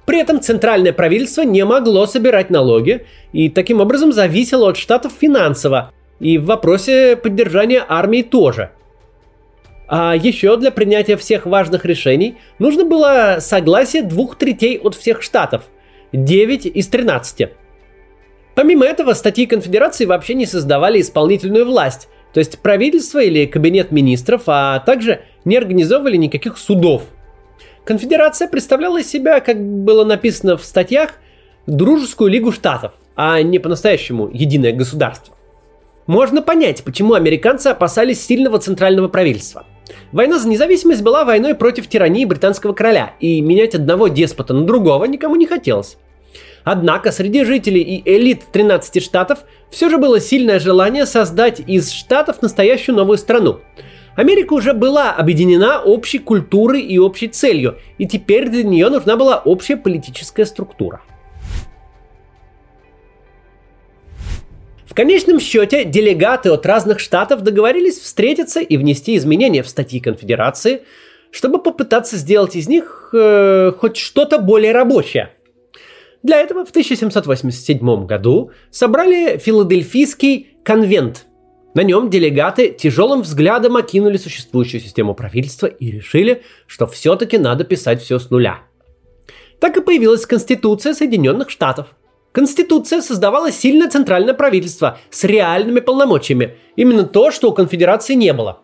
При 0.06 0.20
этом 0.20 0.42
центральное 0.42 0.92
правительство 0.92 1.44
не 1.44 1.64
могло 1.64 2.06
собирать 2.06 2.50
налоги 2.50 3.06
и 3.32 3.48
таким 3.48 3.80
образом 3.80 4.12
зависело 4.12 4.68
от 4.72 4.76
штатов 4.76 5.14
финансово, 5.18 5.94
и 6.20 6.38
в 6.38 6.46
вопросе 6.46 7.16
поддержания 7.16 7.84
армии 7.88 8.22
тоже. 8.22 8.72
А 9.88 10.16
еще 10.16 10.56
для 10.58 10.72
принятия 10.72 11.18
всех 11.18 11.46
важных 11.46 11.84
решений 11.86 12.38
нужно 12.60 12.86
было 12.86 13.38
согласие 13.40 14.04
двух 14.04 14.38
третей 14.38 14.78
от 14.78 14.94
всех 14.94 15.24
штатов, 15.24 15.64
9 16.14 16.68
из 16.68 16.88
13. 16.88 17.50
Помимо 18.54 18.86
этого, 18.86 19.14
статьи 19.14 19.46
конфедерации 19.46 20.06
вообще 20.06 20.36
не 20.36 20.46
создавали 20.46 21.02
исполнительную 21.02 21.66
власть, 21.66 22.08
то 22.34 22.40
есть 22.40 22.60
правительство 22.60 23.20
или 23.20 23.46
кабинет 23.46 23.92
министров, 23.92 24.44
а 24.46 24.80
также 24.80 25.22
не 25.44 25.58
организовывали 25.58 26.18
никаких 26.18 26.58
судов. 26.58 27.04
Конфедерация 27.84 28.48
представляла 28.48 29.00
из 29.00 29.10
себя, 29.10 29.40
как 29.40 29.60
было 29.60 30.04
написано 30.04 30.58
в 30.58 30.64
статьях, 30.64 31.14
дружескую 31.66 32.30
лигу 32.30 32.52
штатов, 32.52 32.94
а 33.16 33.42
не 33.42 33.58
по-настоящему 33.58 34.30
единое 34.32 34.74
государство. 34.74 35.36
Можно 36.10 36.42
понять, 36.42 36.84
почему 36.84 37.14
американцы 37.14 37.68
опасались 37.68 38.26
сильного 38.26 38.58
центрального 38.58 39.08
правительства. 39.10 39.68
Война 40.12 40.40
за 40.40 40.50
независимость 40.50 41.04
была 41.04 41.24
войной 41.24 41.54
против 41.54 41.88
тирании 41.88 42.26
британского 42.26 42.74
короля, 42.74 43.14
и 43.20 43.40
менять 43.42 43.76
одного 43.76 44.08
деспота 44.08 44.56
на 44.56 44.66
другого 44.66 45.06
никому 45.06 45.36
не 45.36 45.46
хотелось. 45.46 45.98
Однако 46.64 47.12
среди 47.12 47.44
жителей 47.44 47.84
и 47.84 48.02
элит 48.12 48.42
13 48.52 49.04
штатов 49.04 49.42
все 49.70 49.88
же 49.88 50.00
было 50.00 50.20
сильное 50.20 50.58
желание 50.58 51.06
создать 51.06 51.60
из 51.60 51.92
штатов 51.92 52.42
настоящую 52.42 52.96
новую 52.96 53.20
страну. 53.20 53.60
Америка 54.16 54.54
уже 54.54 54.74
была 54.74 55.12
объединена 55.12 55.80
общей 55.80 56.18
культурой 56.18 56.82
и 56.82 56.98
общей 56.98 57.28
целью, 57.28 57.78
и 58.00 58.08
теперь 58.08 58.50
для 58.50 58.64
нее 58.64 58.90
нужна 58.90 59.16
была 59.16 59.38
общая 59.38 59.78
политическая 59.78 60.48
структура. 60.48 61.04
В 64.90 64.96
конечном 64.96 65.40
счете, 65.40 65.86
делегаты 65.86 66.50
от 66.50 66.66
разных 66.66 67.00
штатов 67.00 67.42
договорились 67.42 68.00
встретиться 68.00 68.60
и 68.60 68.76
внести 68.76 69.16
изменения 69.16 69.64
в 69.64 69.70
статьи 69.70 70.00
конфедерации, 70.00 70.82
чтобы 71.32 71.62
попытаться 71.62 72.18
сделать 72.18 72.56
из 72.56 72.68
них 72.68 73.12
э, 73.14 73.72
хоть 73.78 73.98
что-то 73.98 74.40
более 74.40 74.72
рабочее– 74.72 75.34
для 76.22 76.42
этого 76.42 76.66
в 76.66 76.70
1787 76.70 78.06
году 78.06 78.52
собрали 78.72 79.38
Филадельфийский 79.38 80.48
конвент. 80.64 81.26
На 81.74 81.82
нем 81.82 82.10
делегаты 82.10 82.72
тяжелым 82.72 83.22
взглядом 83.22 83.78
окинули 83.78 84.18
существующую 84.18 84.82
систему 84.82 85.14
правительства 85.14 85.68
и 85.68 85.92
решили, 85.92 86.44
что 86.68 86.88
все-таки 86.88 87.38
надо 87.38 87.64
писать 87.64 88.02
все 88.02 88.20
с 88.20 88.30
нуля. 88.32 88.60
Так 89.60 89.78
и 89.78 89.82
появилась 89.82 90.26
Конституция 90.26 90.94
Соединенных 90.94 91.50
Штатов. 91.50 91.88
Конституция 92.32 93.02
создавала 93.02 93.52
сильное 93.52 93.90
центральное 93.90 94.34
правительство 94.34 95.00
с 95.10 95.24
реальными 95.24 95.80
полномочиями. 95.80 96.58
Именно 96.76 97.04
то, 97.04 97.32
что 97.32 97.50
у 97.50 97.54
конфедерации 97.54 98.14
не 98.14 98.34
было. 98.34 98.62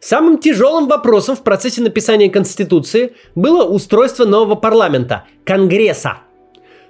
Самым 0.00 0.38
тяжелым 0.38 0.86
вопросом 0.86 1.34
в 1.34 1.42
процессе 1.42 1.82
написания 1.82 2.30
Конституции 2.30 3.14
было 3.34 3.64
устройство 3.64 4.24
нового 4.24 4.54
парламента– 4.54 5.24
Конгресса– 5.44 6.18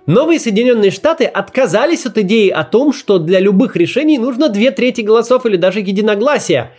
Новые 0.09 0.41
Соединенные 0.41 0.91
Штаты 0.91 1.27
отказались 1.27 2.07
от 2.07 2.17
идеи 2.17 2.49
о 2.49 2.65
том, 2.65 2.95
что 2.95 3.19
для 3.19 3.41
любых 3.41 3.77
решений 3.77 4.17
нужно 4.17 4.49
две 4.49 4.71
трети 4.71 5.03
голосов 5.03 5.45
или 5.45 5.59
даже 5.59 5.81
единогласия. 5.81 6.73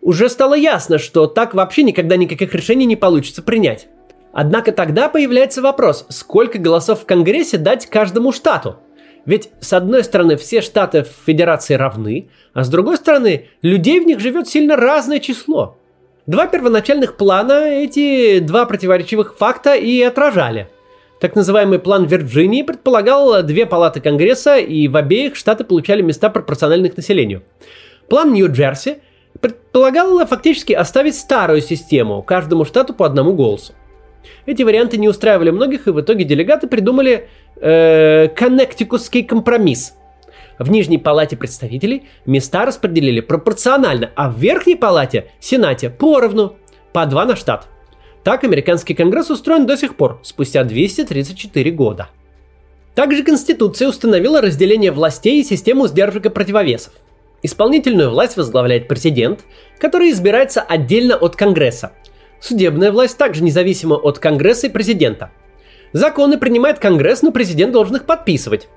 Уже 0.00 0.28
стало 0.28 0.54
ясно, 0.54 0.98
что 0.98 1.26
так 1.26 1.52
вообще 1.52 1.82
никогда 1.82 2.16
никаких 2.16 2.54
решений 2.54 2.86
не 2.86 2.94
получится 2.94 3.42
принять. 3.42 3.88
Однако 4.32 4.72
тогда 4.72 5.08
появляется 5.08 5.62
вопрос, 5.62 6.06
сколько 6.08 6.58
голосов 6.58 7.00
в 7.00 7.06
Конгрессе 7.06 7.58
дать 7.58 7.86
каждому 7.86 8.32
штату? 8.32 8.76
Ведь, 9.26 9.50
с 9.60 9.72
одной 9.72 10.04
стороны, 10.04 10.36
все 10.36 10.60
штаты 10.60 11.04
в 11.04 11.08
Федерации 11.26 11.74
равны, 11.74 12.28
а 12.54 12.64
с 12.64 12.68
другой 12.68 12.96
стороны, 12.96 13.48
людей 13.62 14.00
в 14.00 14.06
них 14.06 14.20
живет 14.20 14.48
сильно 14.48 14.76
разное 14.76 15.18
число. 15.18 15.78
Два 16.26 16.46
первоначальных 16.46 17.16
плана 17.16 17.64
эти 17.68 18.38
два 18.38 18.66
противоречивых 18.66 19.36
факта 19.36 19.74
и 19.74 20.00
отражали– 20.02 20.68
так 21.20 21.36
называемый 21.36 21.78
план 21.78 22.06
Вирджинии 22.06 22.62
предполагал 22.62 23.42
две 23.42 23.66
палаты 23.66 24.00
Конгресса, 24.00 24.56
и 24.56 24.88
в 24.88 24.96
обеих 24.96 25.36
штаты 25.36 25.64
получали 25.64 26.00
места 26.00 26.30
пропорциональных 26.30 26.96
населению. 26.96 27.42
План 28.08 28.32
Нью-Джерси 28.32 29.02
предполагал 29.38 30.26
фактически 30.26 30.72
оставить 30.72 31.14
старую 31.14 31.60
систему, 31.60 32.22
каждому 32.22 32.64
штату 32.64 32.94
по 32.94 33.04
одному 33.04 33.34
голосу. 33.34 33.74
Эти 34.46 34.62
варианты 34.62 34.96
не 34.96 35.08
устраивали 35.08 35.50
многих, 35.50 35.86
и 35.86 35.90
в 35.90 36.00
итоге 36.00 36.24
делегаты 36.24 36.66
придумали 36.66 37.28
э, 37.56 38.28
коннектикусский 38.28 39.22
компромисс. 39.22 39.94
В 40.58 40.70
нижней 40.70 40.98
палате 40.98 41.36
представителей 41.36 42.04
места 42.26 42.66
распределили 42.66 43.20
пропорционально, 43.20 44.10
а 44.14 44.30
в 44.30 44.38
верхней 44.38 44.76
палате, 44.76 45.30
Сенате, 45.40 45.90
поровну, 45.90 46.56
по 46.92 47.06
два 47.06 47.24
на 47.24 47.36
штат– 47.36 47.68
так 48.22 48.44
американский 48.44 48.94
конгресс 48.94 49.30
устроен 49.30 49.66
до 49.66 49.76
сих 49.76 49.96
пор, 49.96 50.20
спустя 50.22 50.64
234 50.64 51.70
года. 51.70 52.08
Также 52.94 53.22
Конституция 53.22 53.88
установила 53.88 54.42
разделение 54.42 54.92
властей 54.92 55.40
и 55.40 55.44
систему 55.44 55.86
сдержек 55.86 56.26
и 56.26 56.28
противовесов. 56.28 56.92
Исполнительную 57.42 58.10
власть 58.10 58.36
возглавляет 58.36 58.88
президент, 58.88 59.40
который 59.78 60.10
избирается 60.10 60.60
отдельно 60.60 61.16
от 61.16 61.36
Конгресса. 61.36 61.92
Судебная 62.40 62.90
власть 62.90 63.18
также 63.18 63.42
независима 63.42 63.94
от 63.94 64.18
Конгресса 64.18 64.66
и 64.66 64.70
президента. 64.70 65.30
Законы 65.92 66.38
принимает 66.38 66.78
Конгресс, 66.78 67.22
но 67.22 67.32
президент 67.32 67.72
должен 67.72 67.96
их 67.96 68.06
подписывать. 68.06 68.68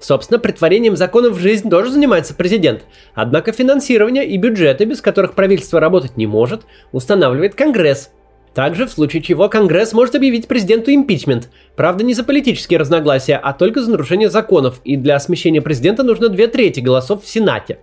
Собственно, 0.00 0.38
притворением 0.38 0.96
законов 0.96 1.36
в 1.36 1.40
жизнь 1.40 1.68
тоже 1.70 1.90
занимается 1.90 2.34
президент. 2.34 2.84
Однако 3.14 3.52
финансирование 3.52 4.26
и 4.26 4.36
бюджеты, 4.36 4.84
без 4.84 5.00
которых 5.00 5.34
правительство 5.34 5.80
работать 5.80 6.16
не 6.16 6.26
может, 6.26 6.62
устанавливает 6.92 7.54
Конгресс– 7.54 8.10
также, 8.58 8.86
в 8.86 8.90
случае 8.90 9.22
чего, 9.22 9.48
Конгресс 9.48 9.92
может 9.92 10.16
объявить 10.16 10.48
президенту 10.48 10.92
импичмент. 10.92 11.48
Правда, 11.76 12.02
не 12.02 12.12
за 12.12 12.24
политические 12.24 12.80
разногласия, 12.80 13.36
а 13.36 13.52
только 13.52 13.80
за 13.82 13.92
нарушение 13.92 14.30
законов, 14.30 14.80
и 14.82 14.96
для 14.96 15.20
смещения 15.20 15.62
президента 15.62 16.02
нужно 16.02 16.28
две 16.28 16.48
трети 16.48 16.80
голосов 16.80 17.22
в 17.22 17.28
Сенате. 17.28 17.78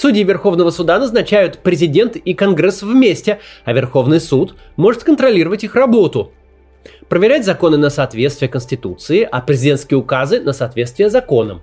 Судьи 0.00 0.22
Верховного 0.22 0.70
суда 0.70 1.00
назначают 1.00 1.58
президент 1.58 2.14
и 2.14 2.32
Конгресс 2.32 2.82
вместе, 2.82 3.40
а 3.64 3.72
Верховный 3.72 4.20
суд 4.20 4.54
может 4.76 5.02
контролировать 5.02 5.64
их 5.64 5.74
работу. 5.74 6.30
Проверять 7.08 7.44
законы 7.44 7.78
на 7.78 7.90
соответствие 7.90 8.48
Конституции, 8.48 9.28
а 9.28 9.40
президентские 9.40 9.98
указы 9.98 10.40
на 10.40 10.52
соответствие 10.52 11.10
законам. 11.10 11.62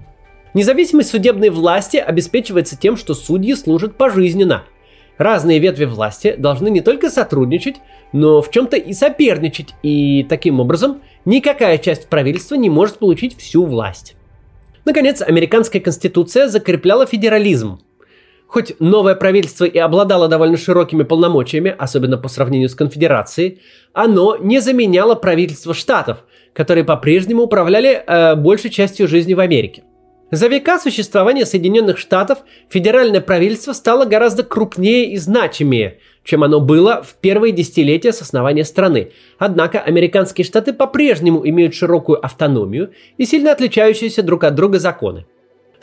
Независимость 0.54 1.12
судебной 1.12 1.50
власти 1.50 1.96
обеспечивается 1.96 2.77
тем, 2.77 2.98
что 2.98 3.13
судьи 3.13 3.56
служат 3.56 3.96
пожизненно– 3.96 4.65
Разные 5.18 5.60
ветви 5.60 5.86
власти 5.86 6.36
должны 6.38 6.68
не 6.68 6.82
только 6.82 7.10
сотрудничать, 7.10 7.77
но 8.12 8.42
в 8.42 8.51
чем-то 8.51 8.75
и 8.75 8.92
соперничать, 8.92 9.74
и 9.82 10.25
таким 10.27 10.60
образом 10.60 11.00
никакая 11.24 11.77
часть 11.77 12.10
правительства 12.10 12.56
не 12.56 12.70
может 12.70 12.98
получить 12.98 13.38
всю 13.38 13.65
власть. 13.65 14.18
Наконец, 14.84 15.22
американская 15.22 15.82
конституция 15.82 16.50
закрепляла 16.50 17.06
федерализм. 17.06 17.80
Хоть 18.48 18.80
новое 18.80 19.16
правительство 19.16 19.66
и 19.66 19.78
обладало 19.78 20.28
довольно 20.28 20.58
широкими 20.58 21.04
полномочиями, 21.04 21.75
особенно 21.78 22.18
по 22.18 22.28
сравнению 22.28 22.70
с 22.70 22.75
конфедерацией, 22.75 23.62
оно 23.94 24.38
не 24.38 24.60
заменяло 24.60 25.16
правительство 25.16 25.74
штатов, 25.74 26.24
которые 26.54 26.84
по-прежнему 26.84 27.44
управляли 27.44 28.04
э, 28.06 28.36
большей 28.36 28.70
частью 28.70 29.08
жизни 29.08 29.34
в 29.34 29.40
Америке– 29.40 29.84
за 30.32 30.48
века 30.48 30.80
существования 30.80 31.46
Соединенных 31.46 32.00
Штатов 32.00 32.40
федеральное 32.68 33.22
правительство 33.22 33.74
стало 33.74 34.06
гораздо 34.06 34.44
крупнее 34.44 35.12
и 35.12 35.18
значимее, 35.18 36.00
чем 36.24 36.44
оно 36.44 36.60
было 36.60 37.04
в 37.04 37.14
первые 37.16 37.54
десятилетия 37.54 38.12
с 38.12 38.22
основания 38.22 38.66
страны. 38.66 39.12
Однако 39.38 39.80
американские 39.80 40.44
штаты 40.44 40.74
по-прежнему 40.74 41.48
имеют 41.48 41.75
широкую 41.75 42.25
автономию 42.25 42.92
и 43.18 43.25
сильно 43.25 43.52
отличающиеся 43.52 44.24
друг 44.24 44.44
от 44.46 44.56
друга 44.56 44.80
законы. 44.80 45.28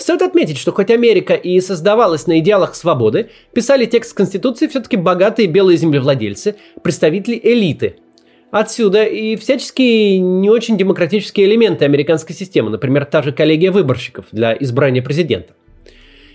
Стоит 0.03 0.21
отметить, 0.21 0.59
что 0.59 0.73
хоть 0.73 0.91
Америка 0.91 1.35
и 1.35 1.61
создавалась 1.61 2.27
на 2.27 2.41
идеалах 2.41 2.75
свободы, 2.75 3.31
писали 3.53 3.87
текст 3.87 4.15
Конституции 4.15 4.67
все-таки 4.67 4.97
богатые 4.97 5.47
белые 5.47 5.79
землевладельцы, 5.79 6.57
представители 6.83 7.41
элиты– 7.41 7.97
Отсюда 8.51 9.05
и 9.05 9.37
всяческие 9.37 10.19
не 10.19 10.51
очень 10.51 10.77
демократические 10.77 11.47
элементы 11.47 11.87
американской 11.87 12.37
системы, 12.37 12.69
например, 12.69 13.07
та 13.07 13.23
же 13.23 13.33
коллегия 13.33 13.71
выборщиков 13.71 14.27
для 14.31 14.55
избрания 14.55 15.01
президента. 15.01 15.55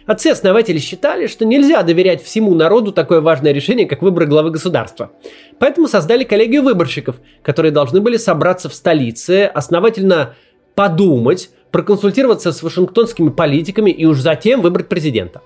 Отцы-основатели 0.08 0.80
считали, 0.80 1.28
что 1.28 1.46
нельзя 1.46 1.84
доверять 1.84 2.24
всему 2.24 2.56
народу 2.56 2.92
такое 2.92 3.22
важное 3.22 3.52
решение, 3.52 3.86
как 3.86 4.02
выбор 4.02 4.26
главы 4.26 4.50
государства. 4.50 5.12
Поэтому 5.60 5.88
создали 5.88 6.24
коллегию 6.24 6.64
выборщиков, 6.64 7.18
которые 7.44 7.72
должны 7.72 8.02
были 8.02 8.18
собраться 8.18 8.68
в 8.68 8.74
столице, 8.74 9.44
основательно 9.54 10.34
подумать, 10.74 11.52
проконсультироваться 11.72 12.52
с 12.52 12.64
вашингтонскими 12.64 13.30
политиками 13.30 13.92
и 13.92 14.06
уж 14.06 14.20
затем 14.20 14.62
выбрать 14.62 14.90
президента. 14.90 15.42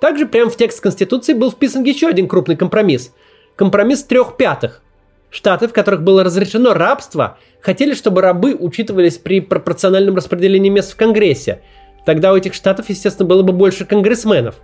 Также 0.00 0.26
прямо 0.26 0.50
в 0.50 0.56
текст 0.56 0.80
Конституции 0.80 1.34
был 1.34 1.50
вписан 1.50 1.84
еще 1.84 2.08
один 2.08 2.28
крупный 2.28 2.56
компромисс. 2.56 3.12
Компромисс 3.56 4.02
трех 4.04 4.36
пятых– 4.36 4.82
Штаты, 5.30 5.68
в 5.68 5.72
которых 5.72 6.02
было 6.02 6.24
разрешено 6.24 6.74
рабство, 6.74 7.38
хотели, 7.60 7.94
чтобы 7.94 8.20
рабы 8.20 8.56
учитывались 8.58 9.16
при 9.16 9.40
пропорциональном 9.40 10.16
распределении 10.16 10.70
мест 10.70 10.92
в 10.92 10.96
Конгрессе. 10.96 11.62
Тогда 12.04 12.32
у 12.32 12.36
этих 12.36 12.52
штатов, 12.52 12.88
естественно, 12.88 13.28
было 13.28 13.42
бы 13.42 13.52
больше 13.52 13.84
конгрессменов. 13.84 14.56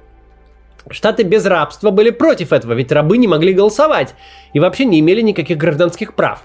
Штаты 0.90 1.22
без 1.22 1.46
рабства 1.46 1.90
были 1.90 2.10
против 2.10 2.52
этого, 2.52 2.72
ведь 2.72 2.92
рабы 2.92 3.18
не 3.18 3.28
могли 3.28 3.52
голосовать 3.52 4.14
и 4.52 4.60
вообще 4.60 4.84
не 4.84 5.00
имели 5.00 5.20
никаких 5.20 5.56
гражданских 5.56 6.14
прав. 6.14 6.42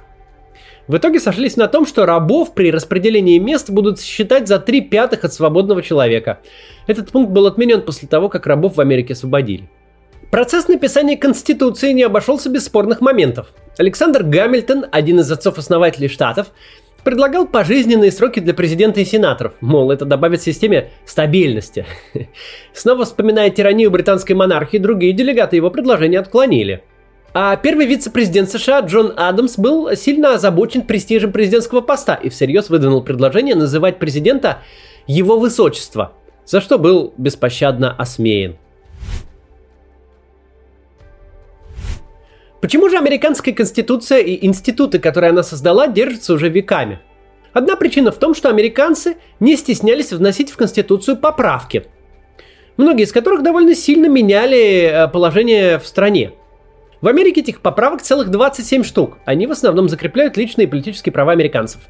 В 0.88 0.98
итоге 0.98 1.20
сошлись 1.20 1.58
на 1.58 1.68
том, 1.68 1.86
что 1.86 2.06
рабов 2.06 2.54
при 2.54 2.72
распределении 2.72 3.38
мест 3.38 3.70
будут 3.70 4.02
считать 4.02 4.48
за 4.48 4.60
три 4.60 4.82
пятых 4.82 5.24
от 5.24 5.34
свободного 5.34 5.82
человека. 5.82 6.40
Этот 6.88 7.12
пункт 7.12 7.32
был 7.32 7.48
отменен 7.48 7.82
после 7.82 8.08
того, 8.08 8.30
как 8.30 8.48
рабов 8.48 8.78
в 8.78 8.82
Америке 8.82 9.14
освободили. 9.14 9.70
Процесс 10.32 10.68
написания 10.68 11.18
Конституции 11.18 11.92
не 11.92 12.04
обошелся 12.04 12.50
без 12.50 12.66
спорных 12.66 13.02
моментов. 13.02 13.48
Александр 13.78 14.24
Гамильтон, 14.24 14.86
один 14.92 15.20
из 15.20 15.30
отцов-основателей 15.30 16.08
Штатов, 16.08 16.52
предлагал 17.04 17.48
пожизненные 17.48 18.12
сроки 18.12 18.40
для 18.40 18.54
президента 18.54 19.02
и 19.02 19.06
сенаторов. 19.06 19.54
Мол, 19.60 19.92
это 19.92 20.06
добавит 20.06 20.42
системе 20.42 20.90
стабильности. 21.06 21.86
Снова 22.74 23.06
вспоминая 23.06 23.50
тиранию 23.50 23.92
британской 23.92 24.36
монархии, 24.36 24.78
другие 24.78 25.14
делегаты 25.14 25.58
его 25.58 25.70
предложения 25.70 26.20
отклонили. 26.20 26.84
А 27.34 27.56
первый 27.56 27.86
вице-президент 27.86 28.50
США 28.50 28.82
Джон 28.82 29.14
Адамс 29.16 29.58
был 29.58 29.96
сильно 29.96 30.34
озабочен 30.36 30.82
престижем 30.82 31.32
президентского 31.32 31.80
поста 31.80 32.16
и 32.16 32.28
всерьез 32.30 32.70
выдвинул 32.70 33.02
предложение 33.02 33.56
называть 33.56 34.00
президента 34.00 34.60
«Его 35.08 35.40
Высочество», 35.40 36.12
за 36.46 36.60
что 36.60 36.78
был 36.78 37.14
беспощадно 37.18 37.96
осмеян. 37.96 38.58
Почему 42.60 42.90
же 42.90 42.98
американская 42.98 43.56
конституция 43.56 44.20
и 44.20 44.46
институты, 44.46 45.00
которые 45.00 45.30
она 45.30 45.42
создала, 45.42 45.88
держатся 45.88 46.34
уже 46.34 46.50
веками? 46.50 47.00
Одна 47.54 47.78
причина 47.78 48.12
в 48.12 48.18
том, 48.18 48.36
что 48.36 48.50
американцы 48.50 49.16
не 49.40 49.56
стеснялись 49.56 50.12
вносить 50.12 50.52
в 50.52 50.58
конституцию 50.58 51.18
поправки, 51.18 51.86
многие 52.76 53.04
из 53.04 53.12
которых 53.14 53.42
довольно 53.42 53.74
сильно 53.74 54.08
меняли 54.08 54.84
э, 54.84 55.08
положение 55.08 55.80
в 55.80 55.88
стране. 55.88 56.34
В 57.02 57.08
Америке 57.08 57.42
этих 57.42 57.62
поправок 57.62 58.04
целых 58.04 58.30
27 58.30 58.84
штук. 58.84 59.18
Они 59.26 59.48
в 59.48 59.52
основном 59.52 59.90
закрепляют 59.90 60.38
личные 60.38 60.68
и 60.68 60.70
политические 60.70 61.12
права 61.12 61.32
американцев. 61.32 61.82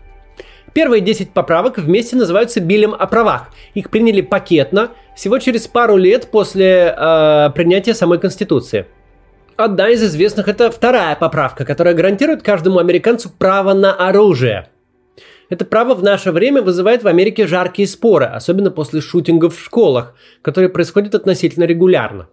Первые 0.73 1.01
10 1.01 1.31
поправок 1.31 1.77
вместе 1.77 2.15
называются 2.15 2.61
Биллем 2.61 2.95
о 2.97 3.07
правах. 3.07 3.49
Их 3.73 3.89
приняли 3.89 4.21
пакетно, 4.21 4.91
всего 5.13 5.37
через 5.39 5.67
пару 5.67 5.97
лет 5.97 6.31
после 6.31 6.95
э, 6.97 7.49
принятия 7.53 7.93
самой 7.93 8.19
Конституции. 8.19 8.85
Одна 9.57 9.89
из 9.89 10.01
известных 10.01 10.47
это 10.47 10.71
вторая 10.71 11.17
поправка, 11.17 11.65
которая 11.65 11.93
гарантирует 11.93 12.41
каждому 12.41 12.79
американцу 12.79 13.29
право 13.37 13.73
на 13.73 13.93
оружие. 13.93 14.69
Это 15.49 15.65
право 15.65 15.93
в 15.93 16.01
наше 16.01 16.31
время 16.31 16.61
вызывает 16.61 17.03
в 17.03 17.07
Америке 17.07 17.47
жаркие 17.47 17.85
споры, 17.85 18.27
особенно 18.27 18.71
после 18.71 19.01
шутингов 19.01 19.57
в 19.57 19.61
школах, 19.61 20.15
которые 20.41 20.69
происходят 20.69 21.13
относительно 21.15 21.65
регулярно. 21.65 22.29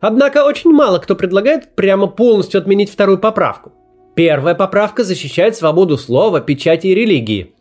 Однако 0.00 0.44
очень 0.44 0.70
мало 0.70 0.98
кто 0.98 1.16
предлагает 1.16 1.74
прямо 1.74 2.06
полностью 2.06 2.60
отменить 2.60 2.90
вторую 2.90 3.18
поправку. 3.18 3.72
Первая 4.14 4.54
поправка 4.54 5.04
защищает 5.04 5.56
свободу 5.56 5.96
слова, 5.96 6.40
печати 6.40 6.88
и 6.88 6.94
религии. 6.94 7.54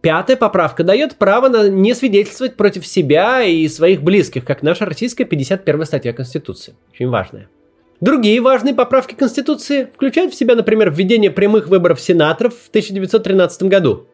Пятая 0.00 0.36
поправка 0.36 0.84
дает 0.84 1.16
право 1.16 1.48
на 1.48 1.68
не 1.68 1.94
свидетельствовать 1.94 2.56
против 2.56 2.86
себя 2.86 3.42
и 3.42 3.66
своих 3.68 4.02
близких, 4.02 4.44
как 4.44 4.62
наша 4.62 4.84
российская 4.84 5.24
51 5.24 5.86
статья 5.86 6.12
Конституции. 6.12 6.74
Очень 6.92 7.08
важная. 7.08 7.48
Другие 8.02 8.42
важные 8.42 8.74
поправки 8.74 9.14
Конституции 9.14 9.88
включают 9.94 10.34
в 10.34 10.36
себя, 10.36 10.56
например, 10.56 10.90
введение 10.90 11.30
прямых 11.30 11.68
выборов 11.68 12.02
сенаторов 12.02 12.54
в 12.54 12.68
1913 12.68 13.62
году. 13.62 14.06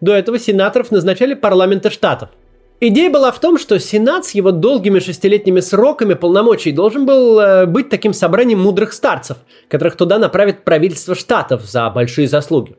До 0.00 0.14
этого 0.14 0.38
сенаторов 0.38 0.90
назначали 0.90 1.34
парламенты 1.34 1.90
штатов. 1.90 2.30
Идея 2.80 3.10
была 3.10 3.32
в 3.32 3.40
том, 3.40 3.58
что 3.58 3.78
Сенат 3.80 4.24
с 4.24 4.32
его 4.32 4.52
долгими 4.52 5.00
шестилетними 5.00 5.60
сроками 5.60 6.14
полномочий 6.14 6.70
должен 6.70 7.06
был 7.06 7.40
э, 7.40 7.66
быть 7.66 7.88
таким 7.88 8.12
собранием 8.12 8.60
мудрых 8.60 8.92
старцев, 8.92 9.38
которых 9.68 9.96
туда 9.96 10.18
направит 10.18 10.62
правительство 10.62 11.16
штатов 11.16 11.64
за 11.64 11.90
большие 11.90 12.28
заслуги. 12.28 12.76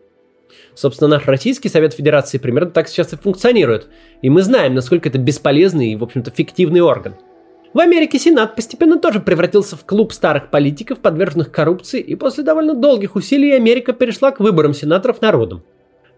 Собственно, 0.73 1.09
наш 1.09 1.25
Российский 1.25 1.67
Совет 1.67 1.93
Федерации 1.93 2.37
примерно 2.37 2.71
так 2.71 2.87
сейчас 2.87 3.11
и 3.11 3.17
функционирует, 3.17 3.87
и 4.21 4.29
мы 4.29 4.41
знаем, 4.41 4.73
насколько 4.73 5.09
это 5.09 5.17
бесполезный 5.17 5.91
и, 5.91 5.95
в 5.97 6.03
общем-то, 6.03 6.31
фиктивный 6.31 6.81
орган– 6.81 7.15
в 7.71 7.79
Америке 7.79 8.17
Сенат 8.17 8.55
постепенно 8.55 8.97
тоже 8.97 9.19
превратился 9.19 9.75
в 9.75 9.85
клуб 9.85 10.11
старых 10.11 10.49
политиков, 10.49 10.99
подверженных 10.99 11.51
коррупции, 11.51 12.01
и 12.01 12.15
после 12.15 12.43
довольно 12.43 12.73
долгих 12.73 13.15
усилий 13.15 13.51
Америка 13.51 13.93
перешла 13.93 14.31
к 14.31 14.39
выборам 14.39 14.73
сенаторов 14.73 15.21
народом. 15.21 15.63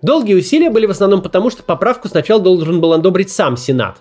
Долгие 0.01 0.35
усилия 0.35 0.69
были 0.69 0.85
в 0.85 0.91
основном 0.91 1.21
потому, 1.21 1.49
что 1.49 1.63
поправку 1.63 2.07
сначала 2.07 2.41
должен 2.41 2.81
был 2.81 2.93
одобрить 2.93 3.29
сам 3.29 3.57
Сенат. 3.57 3.97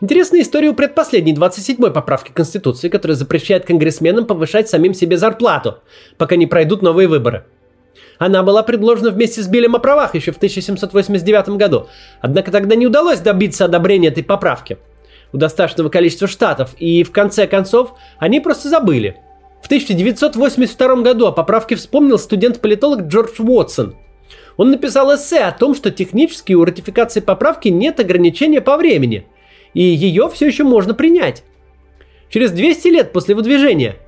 Интересная 0.00 0.42
история 0.42 0.68
у 0.68 0.74
предпоследней 0.74 1.34
27-й 1.34 1.90
поправки 1.90 2.30
Конституции, 2.32 2.88
которая 2.88 3.16
запрещает 3.16 3.64
конгрессменам 3.64 4.26
повышать 4.26 4.68
самим 4.68 4.94
себе 4.94 5.16
зарплату, 5.16 5.78
пока 6.16 6.36
не 6.36 6.46
пройдут 6.46 6.82
новые 6.82 7.08
выборы. 7.08 7.44
Она 8.18 8.42
была 8.42 8.62
предложена 8.62 9.10
вместе 9.10 9.42
с 9.42 9.48
Биллем 9.48 9.76
о 9.76 9.78
правах 9.80 10.14
еще 10.14 10.32
в 10.32 10.36
1789 10.36 11.50
году, 11.50 11.88
однако 12.20 12.50
тогда 12.50 12.74
не 12.74 12.86
удалось 12.86 13.20
добиться 13.20 13.64
одобрения 13.64 14.08
этой 14.08 14.24
поправки– 14.24 14.78
у 15.32 15.36
достаточного 15.36 15.88
количества 15.88 16.28
штатов, 16.28 16.74
и 16.78 17.02
в 17.02 17.12
конце 17.12 17.46
концов 17.46 17.94
они 18.18 18.40
просто 18.40 18.68
забыли. 18.68 19.16
В 19.62 19.66
1982 19.66 20.96
году 21.02 21.26
о 21.26 21.32
поправке 21.32 21.76
вспомнил 21.76 22.18
студент-политолог 22.18 23.02
Джордж 23.02 23.40
Уотсон. 23.40 23.96
Он 24.58 24.70
написал 24.70 25.14
эссе 25.14 25.38
о 25.38 25.52
том, 25.52 25.74
что 25.74 25.90
технически 25.90 26.52
у 26.52 26.64
ратификации 26.64 27.20
поправки 27.20 27.68
нет 27.68 27.98
ограничения 27.98 28.60
по 28.60 28.76
времени, 28.76 29.26
и 29.72 29.80
ее 29.80 30.28
все 30.28 30.46
еще 30.46 30.64
можно 30.64 30.92
принять. 30.92 31.42
Через 32.28 32.50
200 32.50 32.88
лет 32.88 33.12
после 33.12 33.34
выдвижения– 33.34 33.96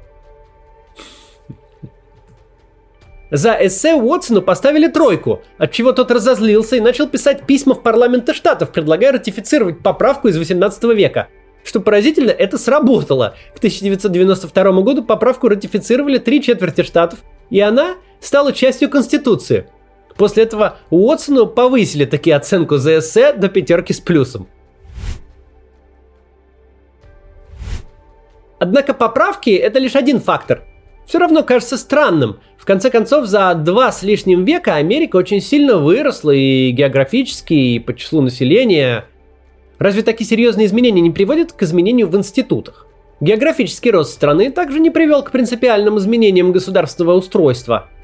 За 3.30 3.56
эссе 3.60 3.94
Уотсону 3.94 4.42
поставили 4.42 4.88
тройку, 4.88 5.42
от 5.56 5.70
чего 5.70 5.92
тот 5.92 6.10
разозлился 6.10 6.76
и 6.76 6.80
начал 6.80 7.06
писать 7.06 7.46
письма 7.46 7.74
в 7.74 7.82
парламенты 7.82 8.34
штатов, 8.34 8.72
предлагая 8.72 9.12
ратифицировать 9.12 9.82
поправку 9.82 10.28
из 10.28 10.36
18 10.36 10.82
века. 10.96 11.28
Что 11.62 11.80
поразительно, 11.80 12.30
это 12.30 12.58
сработало. 12.58 13.36
К 13.54 13.58
1992 13.58 14.82
году 14.82 15.04
поправку 15.04 15.48
ратифицировали 15.48 16.18
три 16.18 16.42
четверти 16.42 16.82
штатов, 16.82 17.20
и 17.50 17.60
она 17.60 17.96
стала 18.20 18.52
частью 18.52 18.90
Конституции. 18.90 19.68
После 20.16 20.42
этого 20.42 20.78
Уотсону 20.90 21.46
повысили 21.46 22.04
таки 22.04 22.30
оценку 22.30 22.76
за 22.76 22.98
эссе 22.98 23.32
до 23.32 23.48
пятерки 23.48 23.92
с 23.92 24.00
плюсом. 24.00 24.48
Однако 28.58 28.92
поправки– 28.92 29.50
это 29.50 29.78
лишь 29.78 29.96
один 29.96 30.20
фактор 30.20 30.64
все 31.10 31.18
равно 31.18 31.42
кажется 31.42 31.76
странным. 31.76 32.38
В 32.56 32.64
конце 32.64 32.88
концов, 32.88 33.26
за 33.26 33.52
два 33.54 33.90
с 33.90 34.04
лишним 34.04 34.44
века 34.44 34.76
Америка 34.76 35.16
очень 35.16 35.40
сильно 35.40 35.76
выросла 35.76 36.30
и 36.30 36.70
географически, 36.70 37.52
и 37.52 37.78
по 37.80 37.96
числу 37.96 38.22
населения. 38.22 39.06
Разве 39.80 40.02
такие 40.02 40.28
серьезные 40.28 40.68
изменения 40.68 41.00
не 41.00 41.10
приводят 41.10 41.50
к 41.52 41.64
изменению 41.64 42.08
в 42.08 42.16
институтах? 42.16 42.86
Географический 43.20 43.90
рост 43.90 44.12
страны 44.12 44.52
также 44.52 44.78
не 44.78 44.90
привел 44.90 45.24
к 45.24 45.32
принципиальным 45.32 45.98
изменениям 45.98 46.52
государственного 46.52 47.16
устройства– 47.16 47.88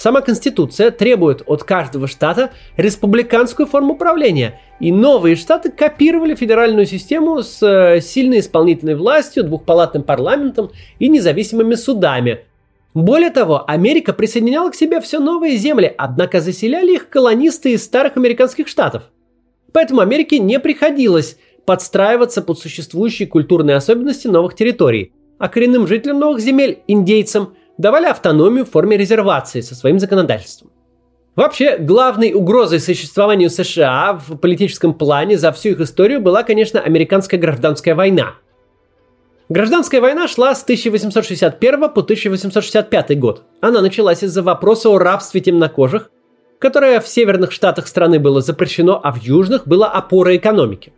Сама 0.00 0.22
Конституция 0.22 0.92
требует 0.92 1.42
от 1.44 1.62
каждого 1.62 2.06
штата 2.06 2.52
республиканскую 2.78 3.66
форму 3.66 3.96
правления, 3.96 4.58
и 4.80 4.90
новые 4.90 5.36
штаты 5.36 5.70
копировали 5.70 6.34
федеральную 6.34 6.86
систему 6.86 7.42
с 7.42 7.62
э, 7.62 8.00
сильной 8.00 8.38
исполнительной 8.38 8.94
властью, 8.94 9.44
двухпалатным 9.44 10.02
парламентом 10.02 10.70
и 10.98 11.08
независимыми 11.08 11.74
судами. 11.74 12.46
Более 12.94 13.28
того, 13.28 13.62
Америка 13.68 14.14
присоединяла 14.14 14.70
к 14.70 14.74
себе 14.74 15.02
все 15.02 15.18
новые 15.18 15.58
земли, 15.58 15.94
однако 15.98 16.40
заселяли 16.40 16.94
их 16.94 17.10
колонисты 17.10 17.72
из 17.72 17.84
старых 17.84 18.16
американских 18.16 18.68
штатов. 18.68 19.02
Поэтому 19.70 20.00
Америке 20.00 20.38
не 20.38 20.58
приходилось 20.60 21.36
подстраиваться 21.66 22.40
под 22.40 22.58
существующие 22.58 23.28
культурные 23.28 23.76
особенности 23.76 24.28
новых 24.28 24.54
территорий, 24.54 25.12
а 25.36 25.50
коренным 25.50 25.86
жителям 25.86 26.20
новых 26.20 26.40
земель, 26.40 26.78
индейцам– 26.86 27.52
давали 27.80 28.06
автономию 28.06 28.64
в 28.64 28.70
форме 28.70 28.96
резервации 28.96 29.62
со 29.62 29.74
своим 29.74 29.98
законодательством. 29.98 30.70
Вообще, 31.34 31.78
главной 31.78 32.34
угрозой 32.34 32.80
существованию 32.80 33.48
США 33.48 34.20
в 34.28 34.36
политическом 34.36 34.92
плане 34.92 35.38
за 35.38 35.52
всю 35.52 35.70
их 35.70 35.80
историю 35.80 36.20
была, 36.20 36.42
конечно, 36.42 36.80
американская 36.80 37.40
гражданская 37.40 37.94
война. 37.94 38.34
Гражданская 39.48 40.00
война 40.00 40.28
шла 40.28 40.54
с 40.54 40.62
1861 40.62 41.80
по 41.80 42.02
1865 42.02 43.18
год. 43.18 43.44
Она 43.60 43.80
началась 43.80 44.22
из-за 44.22 44.42
вопроса 44.42 44.90
о 44.90 44.98
рабстве 44.98 45.40
темнокожих, 45.40 46.10
которое 46.58 47.00
в 47.00 47.08
северных 47.08 47.50
штатах 47.50 47.86
страны 47.86 48.18
было 48.18 48.42
запрещено, 48.42 49.00
а 49.02 49.10
в 49.12 49.22
южных 49.22 49.66
было 49.66 49.86
опорой 49.86 50.36
экономики. 50.36 50.92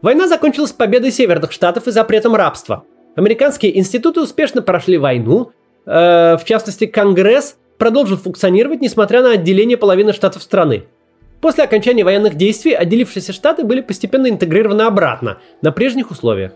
Война 0.00 0.26
закончилась 0.26 0.72
победой 0.72 1.12
северных 1.12 1.52
штатов 1.52 1.86
и 1.86 1.90
запретом 1.90 2.34
рабства. 2.34 2.84
Американские 3.16 3.78
институты 3.78 4.22
успешно 4.22 4.62
прошли 4.62 4.96
войну, 4.96 5.52
Э, 5.86 6.36
в 6.36 6.44
частности, 6.44 6.86
Конгресс 6.86 7.56
продолжил 7.78 8.16
функционировать, 8.16 8.80
несмотря 8.80 9.22
на 9.22 9.32
отделение 9.32 9.76
половины 9.76 10.12
штатов 10.12 10.42
страны. 10.42 10.84
После 11.40 11.64
окончания 11.64 12.04
военных 12.04 12.34
действий 12.34 12.74
отделившиеся 12.74 13.32
штаты 13.32 13.64
были 13.64 13.80
постепенно 13.80 14.28
интегрированы 14.28 14.82
обратно, 14.82 15.38
на 15.62 15.72
прежних 15.72 16.10
условиях. 16.10 16.52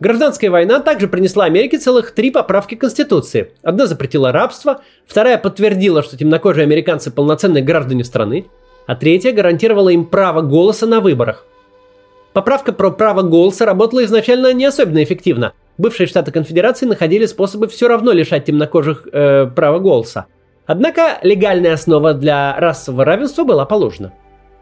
Гражданская 0.00 0.50
война 0.50 0.80
также 0.80 1.08
принесла 1.08 1.44
Америке 1.44 1.78
целых 1.78 2.10
три 2.10 2.30
поправки 2.30 2.74
Конституции. 2.74 3.52
Одна 3.62 3.86
запретила 3.86 4.32
рабство, 4.32 4.82
вторая 5.06 5.38
подтвердила, 5.38 6.02
что 6.02 6.18
темнокожие 6.18 6.64
американцы 6.64 7.10
полноценные 7.10 7.62
граждане 7.62 8.04
страны, 8.04 8.46
а 8.86 8.96
третья 8.96 9.32
гарантировала 9.32 9.90
им 9.90 10.04
право 10.04 10.42
голоса 10.42 10.86
на 10.86 11.00
выборах. 11.00 11.46
Поправка 12.32 12.72
про 12.72 12.90
право 12.90 13.22
голоса 13.22 13.64
работала 13.64 14.04
изначально 14.04 14.52
не 14.52 14.64
особенно 14.64 15.02
эффективно. 15.04 15.52
Бывшие 15.78 16.06
штаты 16.06 16.32
конфедерации 16.32 16.86
находили 16.86 17.26
способы 17.26 17.68
все 17.68 17.88
равно 17.88 18.12
лишать 18.12 18.44
темнокожих 18.44 19.06
э, 19.12 19.46
права 19.46 19.78
голоса. 19.78 20.26
Однако 20.66 21.18
легальная 21.22 21.74
основа 21.74 22.14
для 22.14 22.58
расового 22.58 23.04
равенства 23.04 23.44
была 23.44 23.64
положена. 23.64 24.12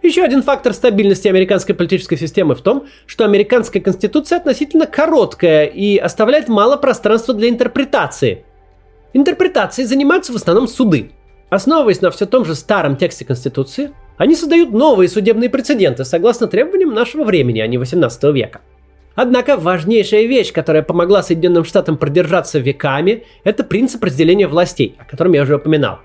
Еще 0.02 0.22
один 0.22 0.42
фактор 0.42 0.72
стабильности 0.72 1.28
американской 1.28 1.74
политической 1.74 2.16
системы 2.16 2.54
в 2.54 2.62
том, 2.62 2.86
что 3.06 3.24
американская 3.24 3.82
конституция 3.82 4.38
относительно 4.38 4.86
короткая 4.86 5.66
и 5.66 5.98
оставляет 5.98 6.48
мало 6.48 6.76
пространства 6.78 7.34
для 7.34 7.50
интерпретации. 7.50 8.44
Интерпретацией 9.12 9.86
занимаются 9.86 10.32
в 10.32 10.36
основном 10.36 10.68
суды. 10.68 11.10
Основываясь 11.50 12.00
на 12.00 12.10
все 12.10 12.26
том 12.26 12.44
же 12.44 12.54
старом 12.54 12.96
тексте 12.96 13.26
Конституции, 13.26 13.90
они 14.16 14.36
создают 14.36 14.70
новые 14.70 15.08
судебные 15.08 15.50
прецеденты 15.50 16.04
согласно 16.04 16.46
требованиям 16.46 16.94
нашего 16.94 17.24
времени, 17.24 17.60
а 17.60 17.66
не 17.66 17.76
18 17.76 18.22
века. 18.34 18.60
Однако 19.22 19.58
важнейшая 19.58 20.24
вещь, 20.24 20.50
которая 20.50 20.82
помогла 20.82 21.22
Соединенным 21.22 21.66
Штатам 21.66 21.98
продержаться 21.98 22.58
веками, 22.58 23.24
это 23.44 23.64
принцип 23.64 24.02
разделения 24.02 24.48
властей, 24.48 24.96
о 24.98 25.04
котором 25.04 25.34
я 25.34 25.42
уже 25.42 25.56
упоминал. 25.56 25.98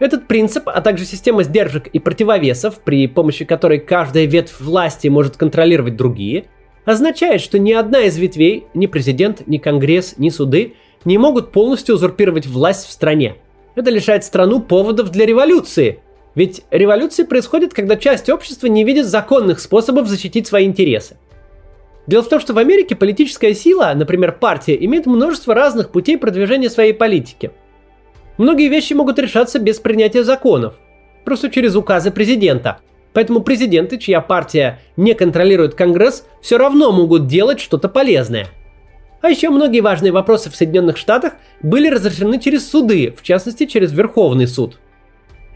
Этот 0.00 0.28
принцип, 0.28 0.64
а 0.66 0.82
также 0.82 1.06
система 1.06 1.44
сдержек 1.44 1.86
и 1.86 1.98
противовесов, 1.98 2.80
при 2.80 3.06
помощи 3.06 3.46
которой 3.46 3.78
каждая 3.78 4.26
ветвь 4.26 4.60
власти 4.60 5.08
может 5.08 5.38
контролировать 5.38 5.96
другие, 5.96 6.44
означает, 6.84 7.40
что 7.40 7.58
ни 7.58 7.72
одна 7.72 8.00
из 8.00 8.18
ветвей, 8.18 8.66
ни 8.74 8.86
президент, 8.86 9.46
ни 9.46 9.56
конгресс, 9.56 10.18
ни 10.18 10.28
суды 10.28 10.74
не 11.06 11.16
могут 11.16 11.52
полностью 11.52 11.94
узурпировать 11.94 12.46
власть 12.46 12.86
в 12.86 12.92
стране. 12.92 13.36
Это 13.76 13.88
лишает 13.88 14.24
страну 14.24 14.60
поводов 14.60 15.08
для 15.08 15.24
революции. 15.24 16.00
Ведь 16.34 16.64
революции 16.70 17.22
происходят, 17.22 17.72
когда 17.72 17.96
часть 17.96 18.28
общества 18.28 18.66
не 18.66 18.84
видит 18.84 19.06
законных 19.06 19.58
способов 19.58 20.06
защитить 20.06 20.46
свои 20.46 20.66
интересы. 20.66 21.16
Дело 22.06 22.22
в 22.22 22.28
том, 22.28 22.40
что 22.40 22.54
в 22.54 22.58
Америке 22.58 22.94
политическая 22.94 23.54
сила, 23.54 23.92
например, 23.94 24.32
партия, 24.32 24.76
имеет 24.84 25.06
множество 25.06 25.54
разных 25.54 25.90
путей 25.90 26.16
продвижения 26.16 26.70
своей 26.70 26.92
политики. 26.92 27.50
Многие 28.38 28.68
вещи 28.68 28.92
могут 28.92 29.18
решаться 29.18 29.58
без 29.58 29.80
принятия 29.80 30.22
законов, 30.22 30.74
просто 31.24 31.50
через 31.50 31.74
указы 31.74 32.10
президента. 32.10 32.78
Поэтому 33.12 33.40
президенты, 33.40 33.96
чья 33.96 34.20
партия 34.20 34.78
не 34.96 35.14
контролирует 35.14 35.74
Конгресс, 35.74 36.26
все 36.42 36.58
равно 36.58 36.92
могут 36.92 37.26
делать 37.26 37.60
что-то 37.60 37.88
полезное. 37.88 38.46
А 39.22 39.30
еще 39.30 39.48
многие 39.48 39.80
важные 39.80 40.12
вопросы 40.12 40.50
в 40.50 40.56
Соединенных 40.56 40.98
Штатах 40.98 41.32
были 41.62 41.88
разрешены 41.88 42.38
через 42.38 42.70
суды, 42.70 43.12
в 43.16 43.22
частности 43.22 43.64
через 43.64 43.90
Верховный 43.92 44.46
суд. 44.46 44.78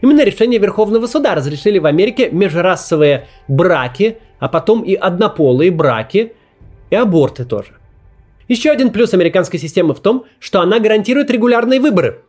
Именно 0.01 0.23
решение 0.23 0.59
Верховного 0.59 1.05
суда 1.05 1.35
разрешили 1.35 1.77
в 1.77 1.85
Америке 1.85 2.29
межрасовые 2.31 3.27
браки, 3.47 4.17
а 4.39 4.49
потом 4.49 4.81
и 4.81 4.95
однополые 4.95 5.69
браки, 5.69 6.33
и 6.91 6.95
аборты 6.95 7.45
тоже. 7.45 7.71
Еще 8.47 8.69
один 8.69 8.91
плюс 8.91 9.13
американской 9.13 9.59
системы 9.59 9.95
в 9.95 9.99
том, 10.01 10.25
что 10.39 10.61
она 10.61 10.79
гарантирует 10.79 11.31
регулярные 11.31 11.79
выборы. 11.79 12.23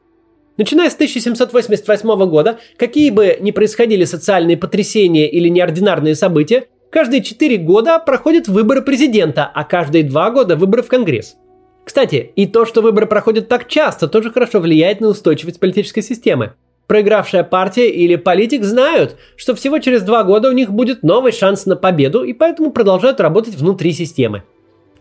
Начиная 0.56 0.88
с 0.88 0.94
1788 0.94 2.26
года, 2.28 2.58
какие 2.76 3.10
бы 3.10 3.38
ни 3.40 3.50
происходили 3.50 4.04
социальные 4.04 4.56
потрясения 4.56 5.28
или 5.28 5.48
неординарные 5.48 6.14
события, 6.14 6.66
каждые 6.90 7.22
4 7.22 7.56
года 7.56 7.98
проходят 7.98 8.48
выборы 8.48 8.82
президента, 8.82 9.50
а 9.52 9.64
каждые 9.64 10.04
2 10.04 10.30
года 10.30 10.56
выборы 10.56 10.82
в 10.82 10.88
Конгресс. 10.88 11.36
Кстати, 11.84 12.30
и 12.36 12.46
то, 12.46 12.64
что 12.66 12.82
выборы 12.82 13.06
проходят 13.06 13.48
так 13.48 13.66
часто, 13.66 14.06
тоже 14.06 14.30
хорошо 14.30 14.60
влияет 14.60 15.00
на 15.00 15.08
устойчивость 15.08 15.58
политической 15.58 16.02
системы. 16.02 16.52
Проигравшая 16.86 17.42
партия 17.42 17.90
или 17.90 18.16
политик 18.16 18.62
знают, 18.62 19.16
что 19.36 19.54
всего 19.54 19.78
через 19.78 20.02
два 20.02 20.22
года 20.22 20.50
у 20.50 20.52
них 20.52 20.70
будет 20.70 21.02
новый 21.02 21.32
шанс 21.32 21.64
на 21.66 21.74
победу, 21.74 22.22
и 22.22 22.32
поэтому 22.32 22.70
продолжают 22.70 23.18
работать 23.20 23.54
внутри 23.54 23.92
системы. 23.92 24.42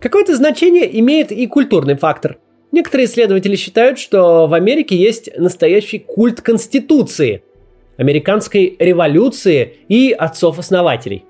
Какое-то 0.01 0.35
значение 0.35 0.99
имеет 0.99 1.31
и 1.31 1.45
культурный 1.45 1.93
фактор. 1.95 2.39
Некоторые 2.71 3.05
исследователи 3.05 3.55
считают, 3.55 3.99
что 3.99 4.47
в 4.47 4.53
Америке 4.55 4.95
есть 4.95 5.29
настоящий 5.37 5.99
культ 5.99 6.41
Конституции, 6.41 7.43
американской 7.97 8.75
революции 8.79 9.77
и 9.89 10.11
отцов-основателей. 10.11 11.25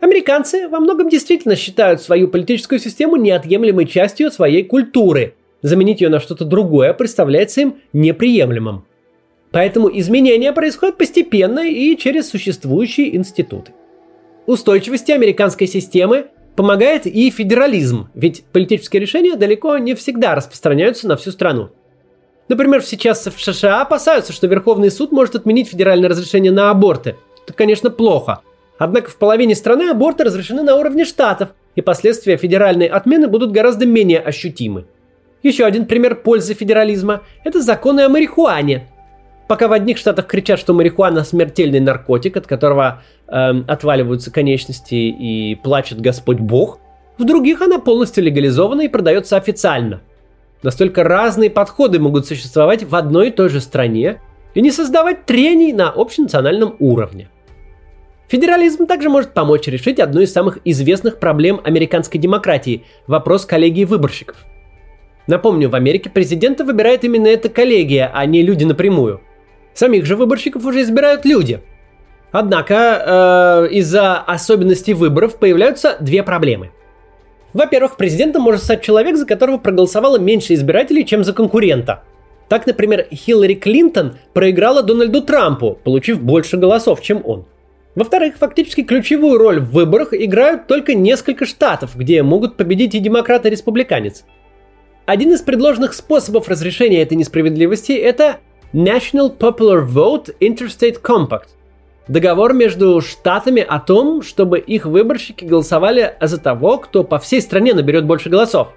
Американцы 0.00 0.68
во 0.68 0.80
многом 0.80 1.08
действительно 1.08 1.54
считают 1.54 2.02
свою 2.02 2.26
политическую 2.26 2.80
систему 2.80 3.14
неотъемлемой 3.14 3.86
частью 3.86 4.32
своей 4.32 4.64
культуры. 4.64 5.34
Заменить 5.62 6.00
ее 6.00 6.08
на 6.08 6.18
что-то 6.18 6.44
другое 6.44 6.94
представляется 6.94 7.60
им 7.60 7.76
неприемлемым. 7.92 8.84
Поэтому 9.52 9.88
изменения 9.96 10.52
происходят 10.52 10.98
постепенно 10.98 11.60
и 11.60 11.96
через 11.96 12.28
существующие 12.28 13.14
институты. 13.14 13.72
Устойчивости 14.46 15.12
американской 15.12 15.68
системы 15.68 16.26
Помогает 16.56 17.06
и 17.06 17.30
федерализм, 17.30 18.08
ведь 18.14 18.44
политические 18.50 19.00
решения 19.00 19.36
далеко 19.36 19.76
не 19.76 19.94
всегда 19.94 20.34
распространяются 20.34 21.06
на 21.06 21.16
всю 21.16 21.30
страну. 21.30 21.68
Например, 22.48 22.82
сейчас 22.82 23.26
в 23.26 23.38
США 23.38 23.82
опасаются, 23.82 24.32
что 24.32 24.46
Верховный 24.46 24.90
суд 24.90 25.12
может 25.12 25.34
отменить 25.34 25.68
федеральное 25.68 26.08
разрешение 26.08 26.52
на 26.52 26.70
аборты. 26.70 27.16
Это, 27.44 27.52
конечно, 27.52 27.90
плохо. 27.90 28.40
Однако 28.78 29.10
в 29.10 29.16
половине 29.16 29.54
страны 29.54 29.90
аборты 29.90 30.24
разрешены 30.24 30.62
на 30.62 30.76
уровне 30.76 31.04
штатов, 31.04 31.50
и 31.74 31.82
последствия 31.82 32.38
федеральной 32.38 32.86
отмены 32.86 33.28
будут 33.28 33.52
гораздо 33.52 33.84
менее 33.84 34.20
ощутимы. 34.20 34.86
Еще 35.42 35.64
один 35.64 35.84
пример 35.84 36.16
пользы 36.16 36.54
федерализма– 36.54 37.22
это 37.44 37.60
законы 37.60 38.00
о 38.00 38.08
марихуане, 38.08 38.88
Пока 39.48 39.68
в 39.68 39.72
одних 39.72 39.96
штатах 39.96 40.26
кричат, 40.26 40.58
что 40.58 40.74
марихуана 40.74 41.22
смертельный 41.22 41.78
наркотик, 41.78 42.36
от 42.36 42.46
которого 42.46 43.02
э, 43.28 43.62
отваливаются 43.68 44.32
конечности 44.32 44.94
и 44.94 45.54
плачет 45.54 46.00
Господь 46.00 46.40
Бог, 46.40 46.80
в 47.16 47.24
других 47.24 47.62
она 47.62 47.78
полностью 47.78 48.24
легализована 48.24 48.82
и 48.82 48.88
продается 48.88 49.36
официально. 49.36 50.00
Настолько 50.62 51.04
разные 51.04 51.48
подходы 51.48 52.00
могут 52.00 52.26
существовать 52.26 52.82
в 52.82 52.94
одной 52.96 53.28
и 53.28 53.30
той 53.30 53.48
же 53.48 53.60
стране 53.60 54.20
и 54.54 54.60
не 54.60 54.72
создавать 54.72 55.26
трений 55.26 55.72
на 55.72 55.90
общенациональном 55.90 56.74
уровне. 56.80 57.28
Федерализм 58.28 58.86
также 58.86 59.08
может 59.08 59.32
помочь 59.32 59.68
решить 59.68 60.00
одну 60.00 60.22
из 60.22 60.32
самых 60.32 60.58
известных 60.64 61.20
проблем 61.20 61.60
американской 61.62 62.18
демократии– 62.18 62.84
вопрос 63.06 63.46
коллегии 63.46 63.84
выборщиков. 63.84 64.44
Напомню, 65.28 65.68
в 65.68 65.74
Америке 65.76 66.10
президента 66.10 66.64
выбирает 66.64 67.04
именно 67.04 67.28
эта 67.28 67.48
коллегия, 67.48 68.10
а 68.12 68.26
не 68.26 68.42
люди 68.42 68.64
напрямую. 68.64 69.20
Самих 69.76 70.06
же 70.06 70.16
выборщиков 70.16 70.64
уже 70.64 70.80
избирают 70.80 71.26
люди. 71.26 71.60
Однако 72.32 73.66
э, 73.68 73.74
из-за 73.74 74.16
особенностей 74.16 74.94
выборов 74.94 75.36
появляются 75.36 75.98
две 76.00 76.22
проблемы. 76.22 76.70
Во-первых, 77.52 77.98
президентом 77.98 78.40
может 78.40 78.62
стать 78.62 78.82
человек, 78.82 79.16
за 79.16 79.26
которого 79.26 79.58
проголосовало 79.58 80.18
меньше 80.18 80.54
избирателей, 80.54 81.04
чем 81.04 81.24
за 81.24 81.34
конкурента. 81.34 82.04
Так, 82.48 82.66
например, 82.66 83.06
Хиллари 83.12 83.52
Клинтон 83.52 84.16
проиграла 84.32 84.82
Дональду 84.82 85.20
Трампу, 85.20 85.78
получив 85.84 86.22
больше 86.22 86.56
голосов, 86.56 87.02
чем 87.02 87.20
он. 87.22 87.44
Во-вторых, 87.94 88.36
фактически 88.38 88.82
ключевую 88.82 89.36
роль 89.36 89.60
в 89.60 89.72
выборах 89.72 90.14
играют 90.14 90.68
только 90.68 90.94
несколько 90.94 91.44
штатов, 91.44 91.96
где 91.96 92.22
могут 92.22 92.56
победить 92.56 92.94
и 92.94 92.98
демократ, 92.98 93.44
и 93.44 93.50
республиканец. 93.50 94.24
Один 95.04 95.34
из 95.34 95.42
предложенных 95.42 95.92
способов 95.92 96.48
разрешения 96.48 97.02
этой 97.02 97.14
несправедливости– 97.14 97.92
это 97.92 98.38
National 98.76 99.34
Popular 99.34 99.86
Vote 99.86 100.34
Interstate 100.38 101.00
Compact– 101.00 101.48
договор 102.08 102.52
между 102.52 103.00
штатами 103.00 103.64
о 103.66 103.80
том, 103.80 104.20
чтобы 104.20 104.58
их 104.58 104.84
выборщики 104.84 105.46
голосовали 105.46 106.14
за 106.20 106.36
того, 106.36 106.76
кто 106.76 107.02
по 107.02 107.18
всей 107.18 107.40
стране 107.40 107.72
наберет 107.72 108.04
больше 108.04 108.28
голосов. 108.28 108.74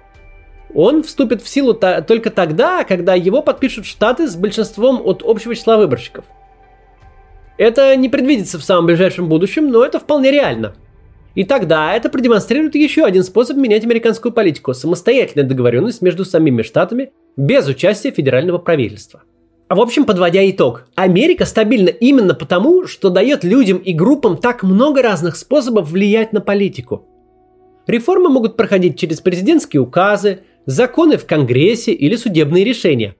Он 0.74 1.02
вступит 1.02 1.42
в 1.42 1.48
силу 1.50 1.74
та- 1.74 2.00
только 2.00 2.30
тогда, 2.30 2.84
когда 2.84 3.12
его 3.14 3.42
подпишут 3.42 3.84
штаты 3.84 4.26
с 4.26 4.36
большинством 4.36 5.02
от 5.04 5.22
общего 5.22 5.54
числа 5.54 5.76
выборщиков. 5.76 6.24
Это 7.58 7.94
не 7.94 8.08
предвидится 8.08 8.58
в 8.58 8.64
самом 8.64 8.86
ближайшем 8.86 9.28
будущем, 9.28 9.68
но 9.68 9.84
это 9.84 10.00
вполне 10.00 10.30
реально. 10.30 10.76
И 11.34 11.44
тогда 11.44 11.94
это 11.94 12.08
продемонстрирует 12.08 12.74
еще 12.74 13.04
один 13.04 13.22
способ 13.22 13.58
менять 13.58 13.84
американскую 13.84 14.32
политику– 14.32 14.72
самостоятельная 14.72 15.46
договоренность 15.46 16.00
между 16.00 16.24
самими 16.24 16.62
штатами 16.62 17.12
без 17.36 17.68
участия 17.68 18.12
федерального 18.12 18.56
правительства. 18.56 19.24
А 19.70 19.76
в 19.76 19.80
общем, 19.80 20.04
подводя 20.04 20.50
итог, 20.50 20.86
Америка 20.96 21.46
стабильна 21.46 21.90
именно 21.90 22.34
потому, 22.34 22.88
что 22.88 23.08
дает 23.08 23.44
людям 23.44 23.78
и 23.78 23.92
группам 23.92 24.36
так 24.36 24.64
много 24.64 25.00
разных 25.00 25.36
способов 25.36 25.92
влиять 25.92 26.32
на 26.32 26.40
политику. 26.40 27.06
Реформы 27.86 28.30
могут 28.30 28.56
проходить 28.56 28.98
через 28.98 29.20
президентские 29.20 29.80
указы, 29.80 30.40
законы 30.66 31.18
в 31.18 31.24
Конгрессе 31.24 31.92
или 31.92 32.16
судебные 32.16 32.64
решения. 32.64 33.14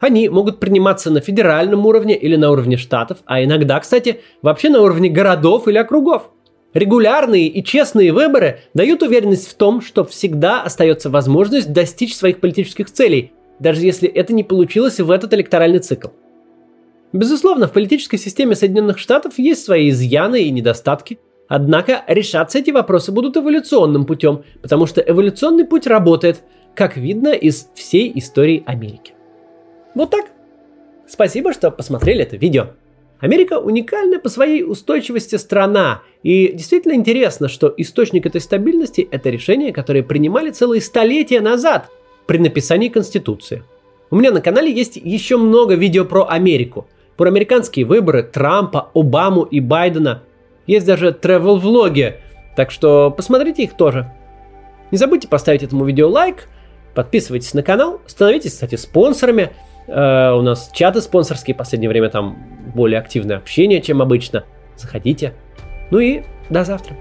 Они 0.00 0.28
могут 0.28 0.58
приниматься 0.58 1.08
на 1.12 1.20
федеральном 1.20 1.86
уровне 1.86 2.16
или 2.16 2.34
на 2.34 2.50
уровне 2.50 2.76
штатов, 2.76 3.18
а 3.24 3.44
иногда, 3.44 3.78
кстати, 3.78 4.22
вообще 4.42 4.70
на 4.70 4.80
уровне 4.80 5.08
городов 5.08 5.68
или 5.68 5.78
округов. 5.78 6.32
Регулярные 6.74 7.46
и 7.46 7.62
честные 7.62 8.12
выборы 8.12 8.58
дают 8.74 9.04
уверенность 9.04 9.46
в 9.46 9.54
том, 9.54 9.80
что 9.80 10.04
всегда 10.04 10.62
остается 10.62 11.10
возможность 11.10 11.72
достичь 11.72 12.16
своих 12.16 12.40
политических 12.40 12.90
целей– 12.90 13.30
даже 13.62 13.82
если 13.82 14.08
это 14.08 14.34
не 14.34 14.42
получилось 14.42 14.98
в 14.98 15.10
этот 15.10 15.32
электоральный 15.34 15.78
цикл. 15.78 16.08
Безусловно, 17.12 17.68
в 17.68 17.72
политической 17.72 18.16
системе 18.16 18.56
Соединенных 18.56 18.98
Штатов 18.98 19.38
есть 19.38 19.64
свои 19.64 19.90
изъяны 19.90 20.42
и 20.42 20.50
недостатки, 20.50 21.18
однако 21.46 22.02
решаться 22.08 22.58
эти 22.58 22.70
вопросы 22.70 23.12
будут 23.12 23.36
эволюционным 23.36 24.04
путем, 24.04 24.42
потому 24.62 24.86
что 24.86 25.00
эволюционный 25.00 25.64
путь 25.64 25.86
работает, 25.86 26.42
как 26.74 26.96
видно 26.96 27.28
из 27.28 27.68
всей 27.74 28.10
истории 28.18 28.64
Америки. 28.66 29.14
Вот 29.94 30.10
так. 30.10 30.26
Спасибо, 31.06 31.52
что 31.52 31.70
посмотрели 31.70 32.22
это 32.22 32.36
видео. 32.36 32.68
Америка 33.20 33.60
уникальна 33.60 34.18
по 34.18 34.28
своей 34.28 34.64
устойчивости 34.64 35.36
страна, 35.36 36.02
и 36.24 36.52
действительно 36.52 36.94
интересно, 36.94 37.48
что 37.48 37.72
источник 37.76 38.26
этой 38.26 38.40
стабильности– 38.40 39.06
это 39.12 39.30
решения, 39.30 39.72
которые 39.72 40.02
принимали 40.02 40.50
целые 40.50 40.80
столетия 40.80 41.40
назад 41.40 41.90
при 42.26 42.38
написании 42.38 42.88
Конституции. 42.88 43.64
У 44.10 44.16
меня 44.16 44.30
на 44.30 44.40
канале 44.40 44.70
есть 44.70 44.96
еще 44.96 45.36
много 45.36 45.74
видео 45.74 46.04
про 46.04 46.26
Америку, 46.28 46.86
про 47.16 47.28
американские 47.28 47.86
выборы 47.86 48.22
Трампа, 48.22 48.90
Обаму 48.94 49.42
и 49.42 49.60
Байдена. 49.60 50.22
Есть 50.66 50.86
даже 50.86 51.10
travel-влоги, 51.10 52.16
так 52.56 52.70
что 52.70 53.10
посмотрите 53.10 53.64
их 53.64 53.76
тоже. 53.76 54.12
Не 54.90 54.98
забудьте 54.98 55.28
поставить 55.28 55.62
этому 55.62 55.84
видео 55.84 56.08
лайк, 56.08 56.48
подписывайтесь 56.94 57.54
на 57.54 57.62
канал, 57.62 58.00
становитесь, 58.06 58.52
кстати, 58.52 58.74
спонсорами. 58.74 59.52
Э, 59.86 60.32
у 60.32 60.42
нас 60.42 60.70
чаты 60.74 61.00
спонсорские, 61.00 61.54
в 61.54 61.58
последнее 61.58 61.88
время 61.88 62.10
там 62.10 62.36
более 62.74 62.98
активное 62.98 63.38
общение, 63.38 63.80
чем 63.80 64.02
обычно. 64.02 64.44
Заходите. 64.76 65.32
Ну 65.90 65.98
и 65.98 66.22
до 66.50 66.64
завтра. 66.64 66.96